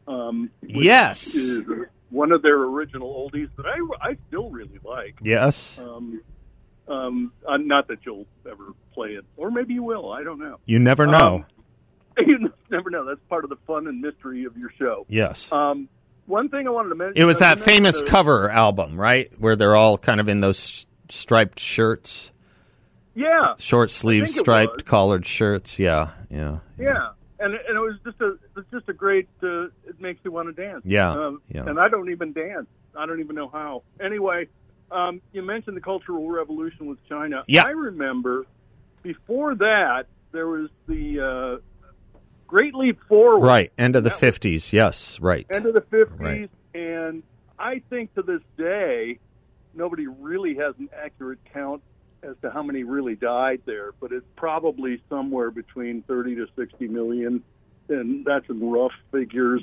Um, 0.06 0.50
Yes. 0.62 1.34
is 1.34 1.64
one 2.10 2.30
of 2.32 2.42
their 2.42 2.56
original 2.62 3.08
oldies 3.30 3.48
that 3.56 3.66
I 3.66 4.10
I 4.10 4.16
still 4.28 4.48
really 4.50 4.78
like. 4.84 5.18
Yes. 5.22 5.78
Um, 5.80 6.20
um, 6.88 7.32
uh, 7.48 7.56
not 7.56 7.88
that 7.88 7.98
you'll 8.04 8.26
ever 8.48 8.72
play 8.94 9.10
it, 9.10 9.24
or 9.36 9.50
maybe 9.50 9.74
you 9.74 9.82
will. 9.82 10.12
I 10.12 10.22
don't 10.22 10.38
know. 10.38 10.58
You 10.66 10.78
never 10.78 11.06
know. 11.06 11.44
You 12.18 12.52
never 12.70 12.90
know. 12.90 13.04
That's 13.04 13.20
part 13.28 13.44
of 13.44 13.50
the 13.50 13.56
fun 13.66 13.86
and 13.86 14.00
mystery 14.00 14.44
of 14.44 14.56
your 14.56 14.70
show. 14.78 15.06
yes. 15.08 15.50
Um, 15.52 15.88
one 16.26 16.48
thing 16.48 16.66
I 16.66 16.70
wanted 16.70 16.90
to 16.90 16.94
mention. 16.94 17.20
It 17.20 17.24
was 17.24 17.40
that 17.40 17.58
famous 17.58 18.00
the- 18.00 18.06
cover 18.06 18.48
album, 18.50 18.98
right? 19.00 19.32
Where 19.38 19.56
they're 19.56 19.74
all 19.76 19.98
kind 19.98 20.20
of 20.20 20.28
in 20.28 20.40
those 20.40 20.86
striped 21.08 21.58
shirts, 21.58 22.30
Yeah, 23.14 23.54
short 23.58 23.90
sleeve 23.90 24.28
striped 24.30 24.72
was. 24.74 24.82
collared 24.82 25.26
shirts. 25.26 25.78
Yeah, 25.78 26.10
yeah, 26.30 26.58
yeah, 26.78 27.10
and 27.40 27.54
and 27.54 27.76
it 27.76 27.80
was 27.80 27.96
just 28.04 28.20
a 28.20 28.36
it's 28.56 28.70
just 28.70 28.88
a 28.88 28.92
great. 28.92 29.28
Uh, 29.42 29.64
it 29.84 30.00
makes 30.00 30.20
you 30.24 30.30
want 30.30 30.54
to 30.54 30.62
dance. 30.62 30.82
Yeah, 30.84 31.10
um, 31.10 31.42
yeah. 31.50 31.64
And 31.66 31.78
I 31.80 31.88
don't 31.88 32.10
even 32.10 32.32
dance. 32.32 32.68
I 32.96 33.04
don't 33.04 33.20
even 33.20 33.34
know 33.34 33.48
how. 33.48 33.82
Anyway, 34.00 34.46
um, 34.92 35.20
you 35.32 35.42
mentioned 35.42 35.76
the 35.76 35.80
Cultural 35.82 36.28
Revolution 36.30 36.86
with 36.86 36.98
China. 37.08 37.42
Yeah. 37.48 37.64
I 37.66 37.70
remember 37.70 38.46
before 39.02 39.56
that 39.56 40.04
there 40.30 40.46
was 40.46 40.70
the 40.86 41.60
uh, 41.60 41.60
Great 42.52 42.74
Leap 42.74 42.98
Forward. 43.08 43.46
Right. 43.46 43.72
End 43.78 43.96
of 43.96 44.04
the 44.04 44.10
That 44.10 44.16
was- 44.16 44.20
fifties. 44.20 44.72
Yes. 44.74 45.18
Right. 45.20 45.46
end 45.54 45.64
of 45.64 45.72
the 45.72 45.80
50s 45.80 46.20
Right. 46.20 46.50
and 46.74 47.22
i 47.58 47.80
think 47.88 48.12
to 48.14 48.22
this 48.22 48.42
day 48.58 49.18
nobody 49.74 50.06
really 50.06 50.54
has 50.56 50.74
an 50.78 50.90
accurate 51.02 51.38
count 51.54 51.82
as 52.22 52.34
to 52.42 52.50
how 52.50 52.62
many 52.62 52.82
really 52.84 53.14
died 53.14 53.60
there 53.66 53.92
but 54.00 54.12
it's 54.12 54.26
probably 54.36 55.00
somewhere 55.08 55.50
between 55.50 56.02
30 56.02 56.34
to 56.36 56.46
60 56.56 56.88
million 56.88 57.42
and 57.88 58.24
that's 58.26 58.48
in 58.50 58.70
rough 58.70 58.92
figures 59.12 59.62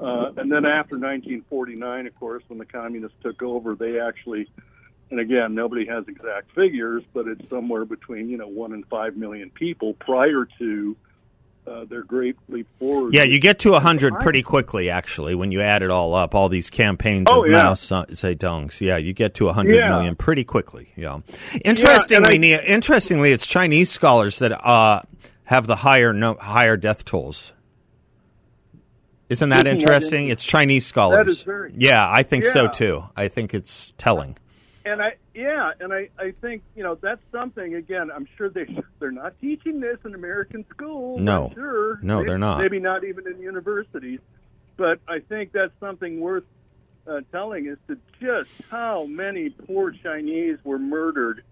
uh, 0.00 0.30
and 0.38 0.50
then 0.52 0.64
after 0.66 0.96
1949 0.96 2.06
of 2.06 2.14
course 2.18 2.42
when 2.48 2.58
the 2.58 2.64
communists 2.66 3.16
took 3.22 3.42
over 3.42 3.74
they 3.74 3.98
actually 4.00 4.46
and 5.10 5.18
again 5.20 5.54
nobody 5.54 5.84
has 5.86 6.04
exact 6.08 6.50
figures 6.54 7.02
but 7.14 7.26
it's 7.28 7.46
somewhere 7.50 7.84
between 7.84 8.28
you 8.30 8.36
know 8.38 8.48
one 8.48 8.72
and 8.72 8.86
five 8.88 9.16
million 9.16 9.50
people 9.50 9.94
prior 9.94 10.46
to 10.58 10.96
uh, 11.66 11.84
their 11.84 12.02
great 12.02 12.36
leap 12.48 12.66
forward 12.78 13.12
Yeah, 13.12 13.24
you 13.24 13.40
get 13.40 13.58
to 13.60 13.74
a 13.74 13.80
hundred 13.80 14.14
pretty 14.20 14.42
quickly. 14.42 14.88
Actually, 14.90 15.34
when 15.34 15.50
you 15.52 15.60
add 15.60 15.82
it 15.82 15.90
all 15.90 16.14
up, 16.14 16.34
all 16.34 16.48
these 16.48 16.70
campaigns 16.70 17.26
Oh, 17.30 17.44
of 17.44 17.50
yeah. 17.50 17.62
Mao 17.62 17.74
Zedong's, 17.74 18.80
yeah, 18.80 18.96
you 18.96 19.12
get 19.12 19.34
to 19.34 19.48
a 19.48 19.52
hundred 19.52 19.76
Yeah. 19.76 19.88
million 19.90 20.14
pretty 20.16 20.44
quickly. 20.44 20.92
Yeah. 20.96 21.20
Interestingly, 21.64 22.34
I- 22.34 22.38
Nia, 22.38 22.62
interestingly, 22.62 23.32
it's 23.32 23.46
Chinese 23.46 23.90
scholars 23.90 24.38
that 24.38 24.52
uh, 24.66 25.02
have 25.44 25.66
the 25.66 25.76
higher 25.76 26.12
no, 26.12 26.34
higher 26.34 26.76
death 26.76 27.04
tolls. 27.04 27.52
Isn't 29.28 29.48
that 29.48 29.66
interesting? 29.66 30.28
It's 30.28 30.44
Chinese 30.44 30.86
scholars. 30.86 31.26
is 31.28 31.42
very- 31.42 31.72
yeah, 31.76 32.08
I 32.08 32.22
think 32.22 32.44
so 32.44 32.68
too. 32.68 33.02
I 33.16 33.26
think 33.28 33.54
it's 33.54 33.92
telling. 33.98 34.36
And 34.86 35.02
I 35.02 35.16
yeah, 35.34 35.72
and 35.80 35.92
I 35.92 36.08
I 36.18 36.32
think 36.40 36.62
you 36.74 36.82
know 36.82 36.94
that's 36.94 37.20
something. 37.32 37.74
Again, 37.74 38.10
I'm 38.14 38.26
sure 38.38 38.48
they 38.48 38.66
they're 38.98 39.10
not 39.10 39.38
teaching 39.40 39.80
this 39.80 39.98
in 40.04 40.14
American 40.14 40.64
schools. 40.70 41.22
No. 41.22 41.48
I'm 41.48 41.54
sure. 41.54 41.98
No, 42.02 42.18
Maybe- 42.18 42.28
they're 42.28 42.38
not. 42.38 42.60
Maybe 42.60 42.78
not 42.78 43.04
even 43.04 43.26
in 43.26 43.40
universities, 43.40 44.20
but 44.76 45.00
I 45.08 45.18
think 45.18 45.52
that's 45.52 45.72
something 45.80 46.20
worth 46.20 46.44
uh, 47.06 47.20
telling 47.32 47.66
is 47.66 47.78
to 47.88 47.98
just 48.20 48.50
how 48.70 49.04
many 49.04 49.50
poor 49.50 49.90
Chinese 49.90 50.58
were 50.64 50.78
murdered 50.78 51.42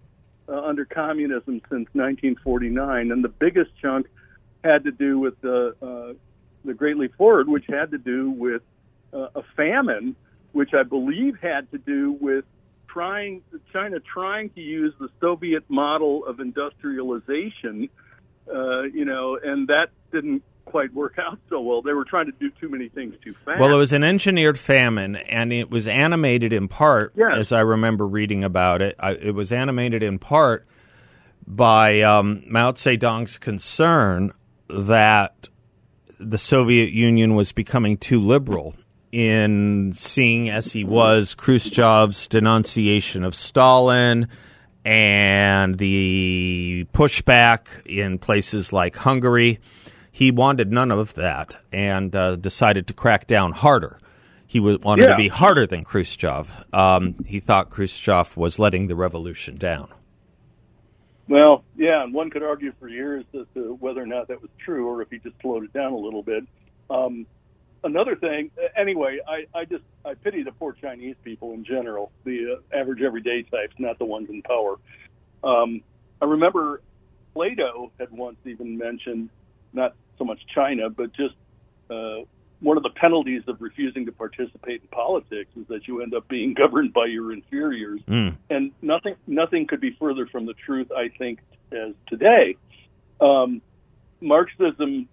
uh, 0.47 0.61
under 0.61 0.85
communism 0.85 1.59
since 1.69 1.89
1949, 1.93 3.11
and 3.11 3.23
the 3.23 3.29
biggest 3.29 3.71
chunk 3.81 4.07
had 4.63 4.85
to 4.85 4.91
do 4.91 5.19
with 5.19 5.39
the 5.41 5.75
uh, 5.81 6.13
the 6.63 6.73
Great 6.73 6.97
Leap 6.97 7.15
Forward, 7.17 7.49
which 7.49 7.65
had 7.67 7.91
to 7.91 7.97
do 7.97 8.31
with 8.31 8.61
uh, 9.13 9.27
a 9.35 9.43
famine, 9.57 10.15
which 10.53 10.73
I 10.73 10.83
believe 10.83 11.37
had 11.41 11.69
to 11.71 11.77
do 11.77 12.13
with 12.13 12.45
trying 12.95 13.41
China 13.73 13.97
trying 13.99 14.49
to 14.51 14.61
use 14.61 14.93
the 15.01 15.09
Soviet 15.19 15.65
model 15.67 16.25
of 16.25 16.39
industrialization, 16.39 17.89
uh, 18.49 18.83
you 18.83 19.03
know, 19.03 19.37
and 19.43 19.67
that 19.67 19.87
didn't 20.13 20.43
quite 20.63 20.93
work 20.93 21.15
out 21.19 21.37
so 21.49 21.59
well. 21.59 21.81
They 21.81 21.91
were 21.91 22.05
trying 22.05 22.27
to 22.27 22.31
do 22.39 22.49
too 22.51 22.69
many 22.69 22.87
things 22.87 23.13
too 23.21 23.33
fast. 23.33 23.59
Well, 23.59 23.73
it 23.73 23.77
was 23.77 23.91
an 23.91 24.05
engineered 24.05 24.57
famine, 24.57 25.17
and 25.17 25.51
it 25.51 25.69
was 25.69 25.89
animated 25.89 26.53
in 26.53 26.69
part, 26.69 27.11
Yes. 27.17 27.33
as 27.35 27.51
I 27.51 27.59
remember 27.59 28.07
reading 28.07 28.45
about 28.45 28.81
it. 28.81 28.95
I, 28.97 29.11
it 29.11 29.35
was 29.35 29.51
animated 29.51 30.01
in 30.01 30.17
part 30.17 30.65
by 31.45 32.01
um, 32.01 32.43
Mao 32.47 32.71
Zedong's 32.71 33.37
concern 33.37 34.31
that 34.69 35.49
the 36.17 36.37
Soviet 36.37 36.91
Union 36.93 37.35
was 37.35 37.51
becoming 37.51 37.97
too 37.97 38.21
liberal 38.21 38.73
in 39.15 39.93
seeing, 39.93 40.49
as 40.49 40.73
he 40.73 40.83
was, 40.83 41.35
Khrushchev's 41.35 42.27
denunciation 42.27 43.23
of 43.23 43.33
Stalin 43.33 44.27
and 44.83 45.77
the 45.77 46.85
pushback 46.93 47.85
in 47.85 48.19
places 48.19 48.73
like 48.73 48.97
Hungary. 48.97 49.59
He 50.11 50.31
wanted 50.31 50.69
none 50.69 50.91
of 50.91 51.13
that 51.13 51.55
and 51.71 52.13
uh, 52.13 52.35
decided 52.35 52.87
to 52.87 52.93
crack 52.93 53.25
down 53.25 53.53
harder. 53.53 53.99
He 54.47 54.59
wa- 54.59 54.79
wanted 54.83 55.07
to 55.07 55.15
be 55.15 55.29
harder 55.29 55.65
than 55.65 55.85
Khrushchev. 55.85 56.65
Um, 56.73 57.15
he 57.25 57.39
thought 57.39 57.69
Khrushchev 57.69 58.35
was 58.35 58.59
letting 58.59 58.87
the 58.87 58.97
revolution 58.97 59.55
down. 59.55 59.93
Well, 61.29 61.63
yeah, 61.77 62.03
and 62.03 62.13
one 62.13 62.31
could 62.31 62.43
argue 62.43 62.73
for 62.81 62.89
years 62.89 63.23
as 63.33 63.45
to 63.53 63.77
whether 63.79 64.03
or 64.03 64.07
not 64.07 64.27
that 64.27 64.41
was 64.41 64.51
true, 64.59 64.89
or 64.89 65.01
if 65.01 65.09
he 65.09 65.19
just 65.19 65.39
slowed 65.41 65.63
it 65.63 65.71
down 65.71 65.93
a 65.93 65.97
little 65.97 66.21
bit. 66.21 66.43
Um, 66.89 67.25
another 67.85 68.15
thing, 68.15 68.51
anyway, 68.75 69.19
I, 69.27 69.45
I 69.57 69.65
just 69.65 69.83
I 70.03 70.15
pity 70.15 70.43
the 70.43 70.51
poor 70.51 70.73
Chinese 70.73 71.15
people 71.23 71.53
in 71.53 71.63
general, 71.63 72.11
the 72.25 72.57
uh, 72.57 72.77
average 72.77 73.01
everyday 73.01 73.43
types, 73.43 73.75
not 73.79 73.97
the 73.99 74.05
ones 74.05 74.29
in 74.29 74.41
power. 74.41 74.75
Um, 75.43 75.81
I 76.21 76.25
remember 76.25 76.81
Plato 77.33 77.91
had 77.99 78.11
once 78.11 78.37
even 78.45 78.77
mentioned 78.77 79.29
not 79.71 79.95
so 80.17 80.25
much 80.25 80.39
China, 80.53 80.89
but 80.89 81.13
just 81.13 81.35
uh, 81.89 82.25
one 82.61 82.77
of 82.77 82.83
the 82.83 82.89
penalties 82.89 83.43
of 83.47 83.61
refusing 83.61 84.05
to 84.07 84.11
participate 84.11 84.81
in 84.81 84.87
politics 84.87 85.51
is 85.55 85.67
that 85.67 85.87
you 85.87 86.01
end 86.01 86.13
up 86.13 86.27
being 86.27 86.53
governed 86.57 86.93
by 86.93 87.05
your 87.05 87.31
inferiors 87.31 88.01
Mm. 88.07 88.35
and 88.49 88.71
nothing 88.81 89.15
nothing 89.27 89.67
could 89.67 89.81
be 89.81 89.95
further 89.99 90.25
from 90.27 90.45
the 90.45 90.53
truth. 90.53 90.91
I 90.91 91.09
think 91.17 91.39
as 91.71 91.93
today, 92.07 92.55
um, 93.19 93.61
Marxism, 94.21 95.07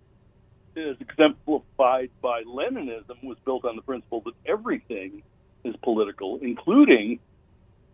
as 0.77 0.97
exemplified 1.01 2.11
by 2.21 2.43
Leninism, 2.45 3.23
was 3.23 3.39
built 3.45 3.65
on 3.65 3.77
the 3.77 3.83
principle 3.83 4.21
that 4.23 4.35
everything 4.47 5.23
is 5.65 5.75
political, 5.83 6.39
including 6.43 7.19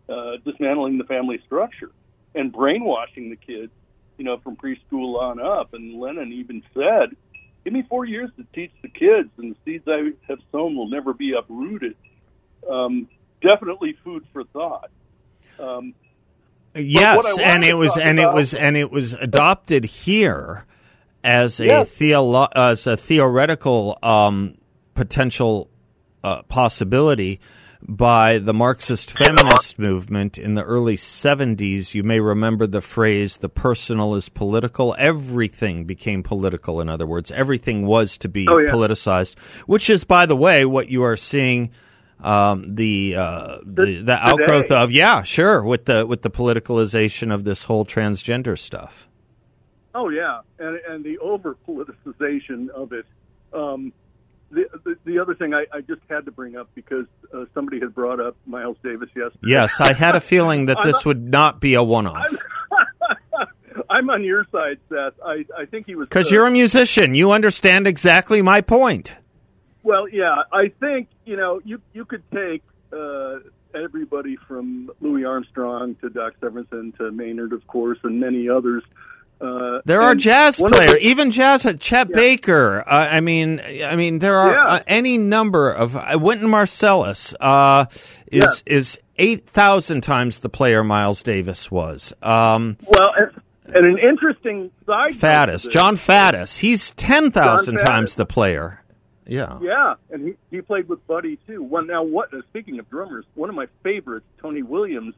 uh, 0.09 0.37
dismantling 0.45 0.99
the 0.99 1.05
family 1.05 1.41
structure 1.45 1.91
and 2.35 2.53
brainwashing 2.53 3.31
the 3.31 3.37
kids, 3.37 3.73
you 4.17 4.25
know, 4.25 4.39
from 4.39 4.57
preschool 4.57 5.21
on 5.21 5.41
up. 5.41 5.75
And 5.75 6.01
Lenin 6.01 6.33
even 6.33 6.63
said, 6.75 7.17
"Give 7.65 7.73
me 7.73 7.83
four 7.89 8.05
years 8.05 8.31
to 8.37 8.47
teach 8.55 8.73
the 8.83 8.89
kids, 8.89 9.31
and 9.39 9.55
the 9.55 9.57
seeds 9.65 9.85
I 9.87 10.13
have 10.29 10.41
sown 10.53 10.77
will 10.77 10.89
never 10.89 11.13
be 11.13 11.33
uprooted." 11.33 11.97
Um, 12.69 13.09
definitely 13.43 13.97
food 14.05 14.25
for 14.33 14.45
thought. 14.45 14.91
Um, 15.59 15.95
Yes, 16.75 17.39
and 17.41 17.65
it 17.65 17.75
was 17.75 17.97
and 17.97 18.19
it 18.19 18.33
was 18.33 18.55
and 18.55 18.77
it 18.77 18.91
was 18.91 19.15
adopted 19.15 19.85
here 19.85 20.67
as 21.29 21.61
a 21.61 21.67
Yes. 21.67 21.91
theolo- 21.91 22.49
as 22.57 22.87
a 22.87 22.97
theoretical 22.97 23.99
um, 24.03 24.55
potential 24.95 25.69
uh, 26.25 26.43
possibility 26.43 27.39
by 27.87 28.39
the 28.39 28.53
Marxist 28.53 29.11
feminist 29.17 29.79
movement 29.79 30.37
in 30.37 30.55
the 30.57 30.65
early 30.65 30.97
70s. 30.97 31.95
You 31.95 32.03
may 32.03 32.19
remember 32.19 32.67
the 32.67 32.81
phrase 32.81 33.37
"the 33.37 33.49
personal 33.49 34.15
is 34.17 34.29
political." 34.29 34.97
Everything 34.99 35.85
became 35.85 36.23
political. 36.25 36.81
In 36.81 36.89
other 36.89 37.07
words, 37.07 37.31
everything 37.31 37.87
was 37.87 38.19
to 38.19 38.29
be 38.29 38.49
Oh, 38.49 38.59
yeah. 38.59 38.73
politicized, 38.73 39.39
which 39.67 39.89
is, 39.91 40.03
by 40.05 40.27
the 40.27 40.35
way, 40.37 40.65
what 40.65 40.89
you 40.89 41.03
are 41.05 41.17
seeing. 41.17 41.71
Um, 42.21 42.75
the, 42.75 43.15
uh, 43.15 43.59
the 43.65 44.03
the 44.03 44.19
outgrowth 44.29 44.73
of 44.73 44.91
yeah, 44.91 45.23
sure, 45.23 45.63
with 45.63 45.85
the 45.85 46.05
with 46.05 46.23
the 46.23 46.31
politicalization 46.31 47.33
of 47.33 47.45
this 47.45 47.63
whole 47.65 47.87
transgender 47.87 48.59
stuff. 48.59 49.08
Oh 49.99 50.11
yeah, 50.11 50.43
and 50.61 50.79
and 50.89 51.05
the 51.05 51.19
over 51.19 51.57
politicization 51.67 52.69
of 52.69 52.93
it. 52.93 53.05
Um, 53.53 53.93
the, 54.51 54.67
the 54.85 54.97
the 55.05 55.19
other 55.19 55.35
thing 55.35 55.55
I, 55.55 55.67
I 55.73 55.81
just 55.81 56.03
had 56.09 56.25
to 56.27 56.31
bring 56.31 56.57
up 56.57 56.71
because 56.77 57.07
uh, 57.35 57.47
somebody 57.53 57.81
had 57.81 57.97
brought 57.97 58.21
up 58.21 58.37
Miles 58.47 58.77
Davis 58.85 59.09
yesterday. 59.09 59.39
Yes, 59.43 59.81
I 59.81 59.93
had 59.95 60.15
a 60.15 60.21
feeling 60.21 60.67
that 60.67 60.79
this 60.85 61.05
would 61.05 61.29
not 61.29 61.61
be 61.61 61.75
a 61.75 61.83
one-off 61.83 62.29
I'm 63.91 64.09
on 64.09 64.23
your 64.23 64.47
side, 64.53 64.79
Seth. 64.89 65.15
I 65.25 65.45
I 65.57 65.65
think 65.65 65.87
he 65.87 65.97
was 65.97 66.09
because 66.09 66.31
uh, 66.31 66.37
you're 66.37 66.47
a 66.47 66.51
musician. 66.51 67.17
You 67.17 67.33
understand 67.33 67.89
exactly 67.89 68.41
my 68.41 68.61
point. 68.61 69.17
Well, 69.83 70.09
yeah, 70.09 70.43
I 70.53 70.69
think 70.79 71.09
you 71.25 71.37
know 71.37 71.61
you 71.65 71.81
you 71.93 72.05
could 72.05 72.23
take 72.31 72.63
uh, 72.93 73.39
everybody 73.75 74.37
from 74.47 74.93
Louis 75.01 75.25
Armstrong 75.25 75.97
to 75.97 76.09
Doc 76.09 76.35
Severinsen 76.41 76.97
to 76.99 77.11
Maynard, 77.11 77.53
of 77.53 77.67
course, 77.67 77.99
and 78.05 78.21
many 78.21 78.49
others. 78.49 78.85
Uh, 79.41 79.81
There 79.85 80.03
are 80.03 80.15
jazz 80.15 80.59
players, 80.59 80.93
the- 80.93 80.99
even 81.07 81.31
jazz. 81.31 81.67
Chet 81.81 82.11
Baker. 82.13 82.83
Uh, 82.87 82.91
I 83.11 83.21
mean, 83.21 83.61
I 83.85 83.95
mean, 83.97 84.19
there 84.19 84.37
are 84.37 84.53
Yeah. 84.53 84.67
uh, 84.67 84.81
any 84.87 85.17
number 85.19 85.71
of 85.71 85.95
uh, 85.97 86.19
Wynton 86.21 86.49
Marsalis 86.49 87.35
uh, 87.41 87.87
is 88.33 88.63
is 88.67 88.99
eight 89.17 89.47
thousand 89.49 90.01
times 90.03 90.41
the 90.41 90.49
player 90.49 90.83
Miles 90.83 91.23
Davis 91.23 91.71
was. 91.71 92.13
Um, 92.23 92.77
well, 92.85 93.13
and, 93.17 93.75
and 93.77 93.87
an 93.87 93.99
interesting 93.99 94.71
side. 94.87 95.13
Faddis, 95.13 95.69
Jon 95.71 95.97
Faddis, 95.97 96.59
he's 96.59 96.91
ten 96.93 97.31
thousand 97.31 97.77
times 97.79 98.15
the 98.17 98.27
player. 98.27 98.83
Yeah. 99.27 99.59
Yeah, 99.61 99.95
and 100.11 100.29
he, 100.29 100.35
he 100.57 100.63
played 100.63 100.89
with 100.89 101.07
Buddy 101.07 101.39
too. 101.47 101.63
One 101.63 101.87
now, 101.87 102.03
what? 102.03 102.33
Uh, 102.33 102.41
speaking 102.49 102.79
of 102.79 102.89
drummers, 102.89 103.27
one 103.35 103.51
of 103.51 103.55
my 103.55 103.67
favorites, 103.83 104.25
Tony 104.41 104.63
Williams, 104.63 105.15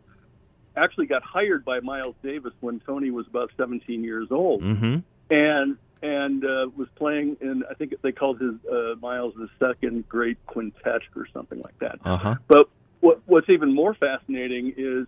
actually 0.76 1.06
got 1.06 1.22
hired 1.22 1.64
by 1.64 1.80
Miles 1.80 2.14
Davis 2.22 2.52
when 2.60 2.80
Tony 2.80 3.10
was 3.10 3.26
about 3.26 3.50
17 3.56 4.04
years 4.04 4.28
old, 4.30 4.62
hmm 4.62 4.98
and 5.32 5.76
and 6.02 6.44
uh, 6.44 6.66
was 6.76 6.88
playing 6.96 7.36
in 7.40 7.62
I 7.70 7.74
think 7.74 7.94
they 8.02 8.12
called 8.12 8.40
his 8.40 8.54
uh, 8.70 8.94
Miles 9.00 9.34
the 9.36 9.48
second 9.58 10.08
great 10.08 10.38
quintet 10.46 11.02
or 11.14 11.26
something 11.32 11.58
like 11.58 11.78
that. 11.80 11.98
Uh 12.04 12.16
huh. 12.16 12.34
But 12.48 12.68
what, 13.00 13.20
what's 13.26 13.48
even 13.48 13.74
more 13.74 13.94
fascinating 13.94 14.74
is 14.76 15.06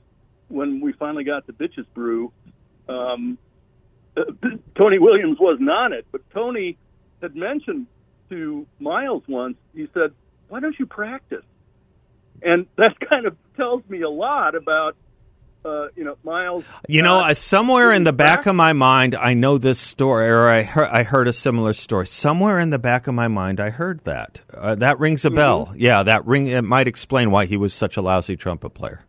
when 0.49 0.81
we 0.81 0.93
finally 0.93 1.25
got 1.25 1.47
to 1.47 1.53
Bitches 1.53 1.87
Brew, 1.95 2.33
um, 2.89 3.39
uh, 4.17 4.23
Tony 4.77 4.99
Williams 4.99 5.39
wasn't 5.41 5.71
on 5.71 5.93
it, 5.93 6.07
but 6.13 6.23
Tony 6.31 6.77
had 7.21 7.37
mentioned 7.37 7.87
to 8.31 8.67
Miles 8.79 9.23
once, 9.29 9.57
he 9.75 9.89
said, 9.95 10.13
Why 10.49 10.61
don't 10.61 10.79
you 10.79 10.87
practice? 10.87 11.45
And 12.43 12.67
that 12.77 12.99
kind 13.09 13.27
of 13.27 13.37
tells 13.57 13.83
me 13.89 14.03
a 14.03 14.11
lot 14.11 14.55
about, 14.55 14.97
uh, 15.65 15.89
you 15.97 16.05
know, 16.05 16.17
Miles. 16.25 16.65
You 16.89 17.03
know, 17.03 17.21
uh, 17.21 17.35
somewhere 17.35 17.93
in 17.93 18.05
the 18.05 18.13
back 18.13 18.47
of 18.47 18.55
my 18.57 18.73
mind, 18.73 19.15
I 19.15 19.35
know 19.35 19.59
this 19.59 19.79
story, 19.79 20.29
or 20.29 20.49
I 20.49 20.63
heard, 20.63 20.89
I 20.89 21.03
heard 21.03 21.29
a 21.29 21.33
similar 21.33 21.73
story. 21.73 22.07
Somewhere 22.07 22.59
in 22.59 22.71
the 22.71 22.79
back 22.79 23.07
of 23.07 23.15
my 23.15 23.29
mind, 23.29 23.61
I 23.61 23.71
heard 23.71 24.03
that. 24.05 24.41
Uh, 24.53 24.75
that 24.77 24.99
rings 24.99 25.25
a 25.25 25.29
Mm-hmm. 25.29 25.37
bell. 25.37 25.73
Yeah, 25.77 26.03
that 26.03 26.27
ring. 26.27 26.47
It 26.49 26.63
might 26.63 26.89
explain 26.89 27.31
why 27.31 27.47
he 27.47 27.57
was 27.57 27.73
such 27.75 27.97
a 27.97 28.03
lousy 28.03 28.37
trumpet 28.37 28.71
player. 28.71 29.03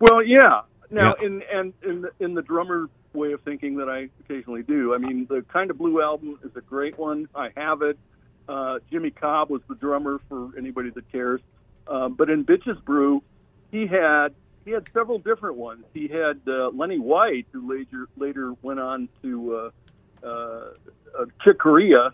Well, 0.00 0.22
yeah. 0.22 0.62
Now, 0.90 1.14
Yeah. 1.20 1.26
in 1.26 1.42
and 1.52 1.72
in 1.82 2.02
the, 2.02 2.10
in 2.20 2.34
the 2.34 2.42
drummer 2.42 2.88
way 3.12 3.32
of 3.32 3.40
thinking 3.42 3.76
that 3.76 3.88
I 3.88 4.08
occasionally 4.24 4.62
do, 4.62 4.94
I 4.94 4.98
mean, 4.98 5.26
the 5.28 5.42
Kind 5.42 5.70
of 5.70 5.78
Blue 5.78 6.02
album 6.02 6.38
is 6.44 6.50
a 6.56 6.60
great 6.60 6.98
one. 6.98 7.28
I 7.34 7.50
have 7.56 7.82
it. 7.82 7.98
Uh, 8.48 8.78
Jimmy 8.90 9.10
Cobb 9.10 9.50
was 9.50 9.62
the 9.68 9.74
drummer 9.76 10.18
for 10.28 10.50
anybody 10.58 10.90
that 10.90 11.10
cares. 11.12 11.40
Um, 11.86 12.14
but 12.14 12.28
in 12.30 12.44
Bitches 12.44 12.82
Brew, 12.84 13.22
he 13.70 13.86
had 13.86 14.34
he 14.64 14.70
had 14.70 14.86
several 14.92 15.18
different 15.18 15.56
ones. 15.56 15.84
He 15.92 16.08
had 16.08 16.40
uh, 16.46 16.70
Lenny 16.70 16.98
White, 16.98 17.46
who 17.52 17.68
later 17.68 18.08
later 18.16 18.54
went 18.62 18.80
on 18.80 19.08
to 19.22 19.70
uh, 20.24 20.26
uh, 20.26 21.24
Chick 21.44 21.58
Corea 21.58 22.10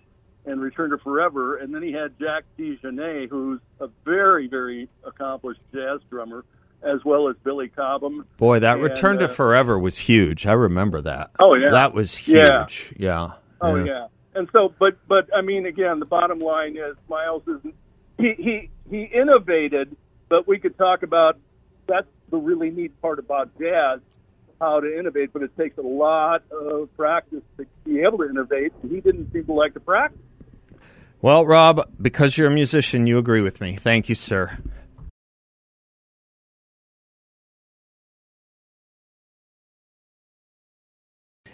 and 0.46 0.60
Return 0.60 0.90
to 0.90 0.98
Forever, 0.98 1.56
and 1.56 1.74
then 1.74 1.82
he 1.82 1.92
had 1.92 2.18
Jack 2.18 2.44
DeJohnette, 2.58 3.28
who's 3.28 3.60
a 3.80 3.88
very 4.04 4.48
very 4.48 4.88
accomplished 5.04 5.60
jazz 5.72 6.00
drummer, 6.10 6.44
as 6.82 7.04
well 7.04 7.28
as 7.28 7.36
Billy 7.44 7.68
Cobham. 7.68 8.24
Boy, 8.36 8.58
that 8.60 8.74
And, 8.74 8.82
Return 8.82 9.18
to 9.18 9.26
uh, 9.26 9.28
Forever 9.28 9.78
was 9.78 9.98
huge. 9.98 10.46
I 10.46 10.52
remember 10.52 11.00
that. 11.02 11.30
Oh, 11.38 11.54
yeah. 11.54 11.70
that 11.70 11.92
was 11.92 12.16
huge. 12.16 12.92
Yeah. 12.96 13.28
Yeah. 13.28 13.32
Oh 13.60 13.74
yeah. 13.74 14.06
And 14.34 14.48
so, 14.52 14.72
but 14.78 14.96
but 15.08 15.28
I 15.34 15.40
mean, 15.42 15.66
again, 15.66 15.98
the 15.98 16.06
bottom 16.06 16.38
line 16.38 16.76
is 16.76 16.96
Miles 17.08 17.42
is 17.48 17.72
he 18.18 18.34
he 18.34 18.70
he 18.88 19.02
innovated, 19.02 19.96
but 20.28 20.46
we 20.46 20.58
could 20.58 20.78
talk 20.78 21.02
about 21.02 21.38
that's 21.88 22.06
the 22.30 22.36
really 22.36 22.70
neat 22.70 23.00
part 23.00 23.18
about 23.18 23.50
jazz, 23.58 24.00
how 24.60 24.80
to 24.80 24.98
innovate. 24.98 25.32
But 25.32 25.42
it 25.42 25.56
takes 25.56 25.78
a 25.78 25.82
lot 25.82 26.42
of 26.50 26.94
practice 26.96 27.42
to 27.56 27.66
be 27.84 28.00
able 28.00 28.18
to 28.18 28.28
innovate. 28.28 28.72
He 28.82 29.00
didn't 29.00 29.32
seem 29.32 29.44
to 29.46 29.52
like 29.52 29.74
to 29.74 29.80
practice. 29.80 30.20
Well, 31.20 31.44
Rob, 31.44 31.90
because 32.00 32.38
you're 32.38 32.46
a 32.46 32.54
musician, 32.54 33.08
you 33.08 33.18
agree 33.18 33.40
with 33.40 33.60
me. 33.60 33.74
Thank 33.74 34.08
you, 34.08 34.14
sir. 34.14 34.58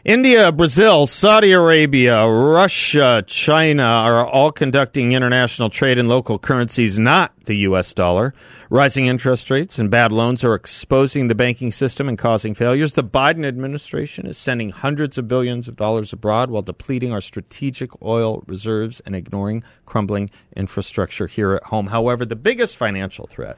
India, 0.04 0.52
Brazil, 0.52 1.06
Saudi 1.06 1.52
Arabia, 1.52 2.28
Russia, 2.28 3.24
China 3.26 3.82
are 3.82 4.26
all 4.26 4.52
conducting 4.52 5.12
international 5.12 5.70
trade 5.70 5.96
in 5.96 6.08
local 6.08 6.38
currencies, 6.38 6.98
not 6.98 7.32
the 7.46 7.56
U.S. 7.68 7.94
dollar. 7.94 8.34
Rising 8.68 9.06
interest 9.06 9.48
rates 9.48 9.78
and 9.78 9.90
bad 9.90 10.12
loans 10.12 10.44
are 10.44 10.54
exposing 10.54 11.28
the 11.28 11.34
banking 11.34 11.72
system 11.72 12.06
and 12.06 12.18
causing 12.18 12.52
failures. 12.52 12.92
The 12.92 13.02
Biden 13.02 13.46
administration 13.46 14.26
is 14.26 14.36
sending 14.36 14.72
hundreds 14.72 15.16
of 15.16 15.26
billions 15.26 15.68
of 15.68 15.76
dollars 15.76 16.12
abroad 16.12 16.50
while 16.50 16.60
depleting 16.60 17.10
our 17.10 17.22
strategic 17.22 18.02
oil 18.02 18.44
reserves 18.46 19.00
and 19.06 19.16
ignoring 19.16 19.62
crumbling 19.86 20.28
infrastructure 20.54 21.28
here 21.28 21.54
at 21.54 21.62
home. 21.62 21.86
However, 21.86 22.26
the 22.26 22.36
biggest 22.36 22.76
financial 22.76 23.26
threat 23.26 23.56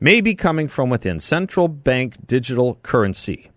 may 0.00 0.22
be 0.22 0.34
coming 0.34 0.68
from 0.68 0.88
within 0.88 1.20
central 1.20 1.68
bank 1.68 2.26
digital 2.26 2.76
currency. 2.76 3.50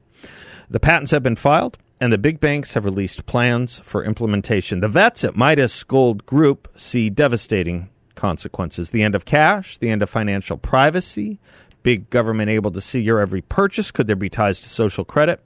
The 0.69 0.82
patents 0.82 1.12
have 1.12 1.24
been 1.24 1.38
filed 1.38 1.78
and 2.05 2.13
the 2.13 2.19
big 2.19 2.39
banks 2.39 2.73
have 2.75 2.85
released 2.85 3.25
plans 3.25 3.79
for 3.79 4.03
implementation. 4.03 4.79
The 4.79 4.87
vets 4.87 5.23
at 5.23 5.35
Midas 5.35 5.83
Gold 5.83 6.23
Group 6.27 6.67
see 6.77 7.09
devastating 7.09 7.89
consequences 8.13 8.91
the 8.91 9.01
end 9.01 9.15
of 9.15 9.25
cash, 9.25 9.79
the 9.79 9.89
end 9.89 10.03
of 10.03 10.09
financial 10.11 10.55
privacy, 10.55 11.39
big 11.81 12.11
government 12.11 12.51
able 12.51 12.69
to 12.73 12.79
see 12.79 12.99
your 12.99 13.19
every 13.19 13.41
purchase. 13.41 13.89
Could 13.89 14.05
there 14.05 14.15
be 14.15 14.29
ties 14.29 14.59
to 14.59 14.69
social 14.69 15.03
credit? 15.03 15.43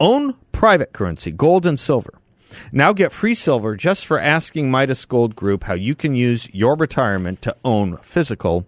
Own 0.00 0.36
private 0.52 0.94
currency, 0.94 1.30
gold 1.30 1.66
and 1.66 1.78
silver. 1.78 2.14
Now 2.72 2.94
get 2.94 3.12
free 3.12 3.34
silver 3.34 3.76
just 3.76 4.06
for 4.06 4.18
asking 4.18 4.70
Midas 4.70 5.04
Gold 5.04 5.36
Group 5.36 5.64
how 5.64 5.74
you 5.74 5.94
can 5.94 6.14
use 6.14 6.48
your 6.54 6.76
retirement 6.76 7.42
to 7.42 7.54
own 7.62 7.98
physical 7.98 8.66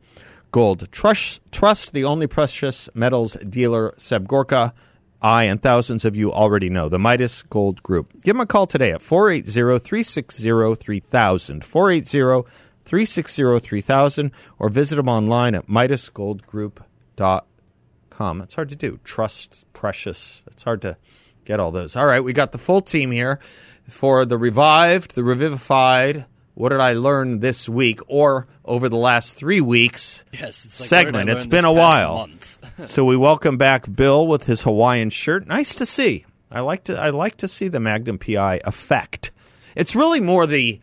gold. 0.53 0.93
Trust, 0.93 1.41
trust 1.51 1.95
the 1.95 2.05
only 2.05 2.27
precious 2.27 2.91
metals 2.93 3.39
dealer, 3.49 3.95
Seb 3.97 4.29
Gorka 4.29 4.75
I 5.27 5.43
and 5.43 5.61
thousands 5.61 6.05
of 6.05 6.15
you 6.15 6.33
already 6.33 6.71
know 6.71 6.89
the 6.89 7.01
Midas 7.01 7.43
Gold 7.43 7.83
Group. 7.83 8.13
Give 8.23 8.37
them 8.37 8.43
a 8.43 8.47
call 8.47 8.69
today 8.69 8.93
at 8.93 9.03
480 9.03 9.81
360 9.81 10.77
3000. 10.77 11.65
480 11.65 12.49
360 12.85 13.59
3000 13.59 14.31
or 14.61 14.69
visit 14.69 14.95
them 14.95 15.09
online 15.09 15.57
at 15.57 15.67
midasgoldgroup.com. 15.67 18.41
It's 18.41 18.55
hard 18.55 18.69
to 18.69 18.77
do. 18.77 19.01
Trust, 19.03 19.67
precious. 19.73 20.45
It's 20.47 20.63
hard 20.63 20.81
to 20.83 20.97
get 21.45 21.59
all 21.59 21.73
those. 21.73 21.97
All 21.97 22.07
right, 22.07 22.23
we 22.23 22.33
got 22.33 22.53
the 22.53 22.59
full 22.59 22.81
team 22.81 23.11
here 23.11 23.41
for 23.89 24.25
the 24.25 24.39
revived, 24.39 25.17
the 25.17 25.25
revivified. 25.25 26.27
What 26.55 26.69
did 26.69 26.79
I 26.79 26.93
learn 26.93 27.41
this 27.41 27.69
week 27.69 27.99
or 28.07 28.47
over 28.65 28.89
the 28.89 28.97
last 28.97 29.37
three 29.37 29.61
weeks? 29.61 30.25
Yes, 30.33 30.65
it's 30.65 30.81
like 30.81 30.89
segment. 30.89 31.31
It's 31.31 31.47
been 31.47 31.65
a 31.65 31.73
while. 31.73 32.29
So 32.85 33.05
we 33.05 33.17
welcome 33.17 33.57
back 33.57 33.87
Bill 33.93 34.27
with 34.27 34.45
his 34.45 34.63
Hawaiian 34.63 35.11
shirt. 35.11 35.47
Nice 35.47 35.75
to 35.77 35.87
see. 35.87 36.27
I 36.51 36.61
like 36.61 36.85
to 36.85 37.01
I 37.01 37.11
like 37.11 37.37
to 37.39 37.49
see 37.49 37.69
the 37.69 37.81
Magnum 37.81 38.19
PI 38.19 38.61
effect. 38.65 39.31
It's 39.75 39.97
really 39.97 40.21
more 40.21 40.47
the 40.47 40.81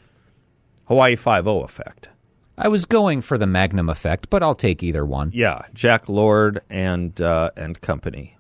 Hawaii 0.86 1.16
Five 1.16 1.48
O 1.48 1.64
effect. 1.64 2.10
I 2.58 2.68
was 2.68 2.86
going 2.86 3.22
for 3.22 3.38
the 3.38 3.48
Magnum 3.48 3.90
effect, 3.90 4.30
but 4.30 4.44
I'll 4.44 4.56
take 4.56 4.84
either 4.84 5.06
one. 5.06 5.32
Yeah, 5.34 5.62
Jack 5.74 6.10
Lord 6.10 6.62
and 6.70 7.20
uh, 7.20 7.52
and 7.58 7.80
company. 7.82 8.38